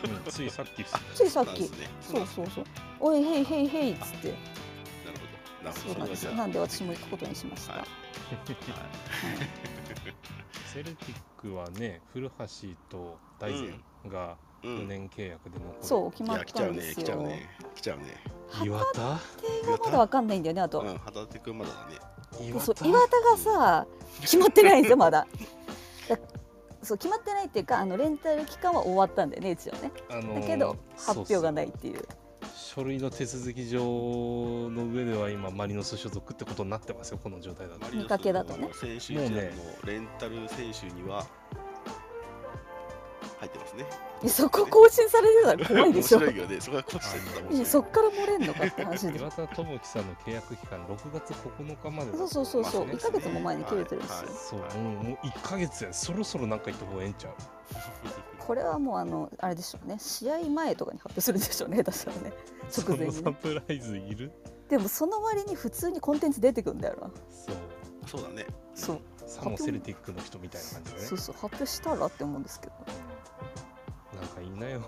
[0.08, 0.86] うん、ついさっき
[1.16, 1.70] ついさっき、ね、
[2.02, 2.66] そうそうそう。
[3.00, 4.30] おいへいへいへいっつって。
[4.30, 4.36] な
[5.72, 5.94] るほど。
[5.94, 6.24] そうなんです。
[6.34, 7.84] なんで私も行くことにしました、はい、
[10.74, 12.36] セルティックはね古橋
[12.90, 17.04] と大然が4年契約で残る、そう決まったんですよ。
[17.04, 18.06] 来ちゃうね来ちゃうね
[18.64, 19.20] 岩田が
[19.86, 22.48] まだわかんないんだよねあと、うん、旗手君まだだね。
[22.48, 23.88] 岩田岩田がさ
[24.22, 25.28] 決まってないんですよまだ。
[26.84, 32.02] そう決まってないっていうかあのレンタル期間は終わったんだよね一応ね、あのー、だけど発表がないっていう。
[32.56, 37.96] 書類の手続き上の上では今マリノス所属ってことになってますよこの状態だと。
[37.96, 38.70] 見かけだとね。
[38.74, 39.52] 選手もうね
[39.86, 41.28] レンタル選手には
[43.42, 43.86] 入ってますね。
[44.30, 46.20] そこ更新されてたら怖いでしょ。
[46.20, 46.62] 面白いよね。
[46.62, 49.18] そこが更新されたらそっから漏れんのかって話で。
[49.18, 52.86] 岩田智樹さんの契約期間6月9日までそうそうそうそう。
[52.86, 54.30] 1ヶ月も前に切れてるんですよ。
[54.52, 55.92] そう、もうもう1ヶ月や。
[55.92, 57.34] そろそろなんか言った方がええんちゃう。
[58.38, 59.98] これはもうあのあれでしょうね。
[59.98, 61.82] 試合前とかに発表するでしょうね。
[61.84, 62.34] 確かね。
[62.78, 64.32] 直前に、サプライズいる？
[64.70, 67.10] でもその割に普通にコンテンツ出てくるんだよな。
[67.30, 67.56] そう。
[68.08, 68.46] そうだね。
[68.76, 69.02] そう。
[69.28, 71.06] サモセルティックの人みたいな感じでね。
[71.06, 72.74] そうそう発表したらって思うんですけど。
[74.22, 74.82] なんかいいなよ。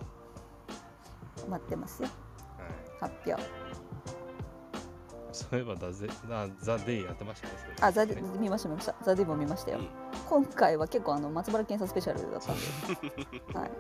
[1.50, 2.10] 待ってますよ、
[3.00, 3.44] はい、発表。
[5.32, 6.08] そういえばザ・ゼ
[6.62, 8.96] ザ・デイやってましたねあザデ見ました見ました。
[9.02, 9.88] ザ・デイも見ましたよ、うん、
[10.30, 12.62] 今回は結構あの松原検査スペシャルだったんで。
[13.60, 13.72] はい。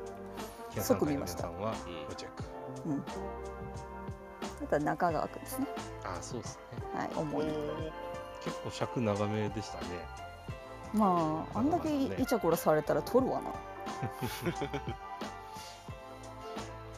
[0.81, 1.43] 即見ました。
[1.43, 1.75] さんは
[2.09, 2.43] ごチェック。
[2.87, 3.03] うん。
[4.63, 5.67] あとは中川君ですね。
[6.03, 6.99] あそうですね。
[6.99, 7.45] はい思い
[8.43, 9.85] 結構尺長めでしたね。
[10.93, 13.51] まああんだけイチャコラされたら取るわな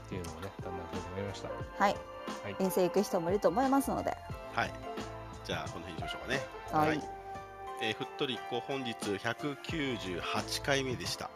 [0.05, 1.49] っていうのをねだんだん増えてまいりました。
[1.49, 1.95] はい、
[2.43, 4.15] はい、遠征行く人もいると思いますので。
[4.53, 4.71] はい。
[5.45, 6.47] じゃあこの辺にしましょうかね。
[6.71, 7.09] はい、はい、
[7.81, 11.29] えー、ふっとりっこ本日198回目でした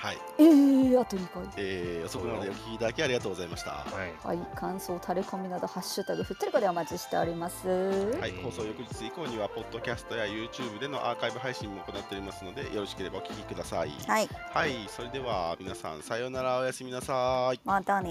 [0.00, 0.18] はい。
[0.38, 1.42] ええー、あと2回。
[1.58, 3.72] えー、遅くまでお聞きいただきありがとうございました。
[3.72, 4.38] はい。
[4.38, 7.68] はい、感想、タレコミなど、ハッシュタグ、ふっとりこでお待ちしております。
[7.68, 13.90] はい、放送翌日以降には、ポッドキャストや YouTube でのアーカイブ配信も行っておりますので、よろしければお聞きください。
[14.06, 14.28] はい。
[14.52, 17.60] はい、それでは皆さん、さようなら、おやすみなさい。
[17.62, 18.10] またね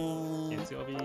[0.52, 0.96] 月曜日。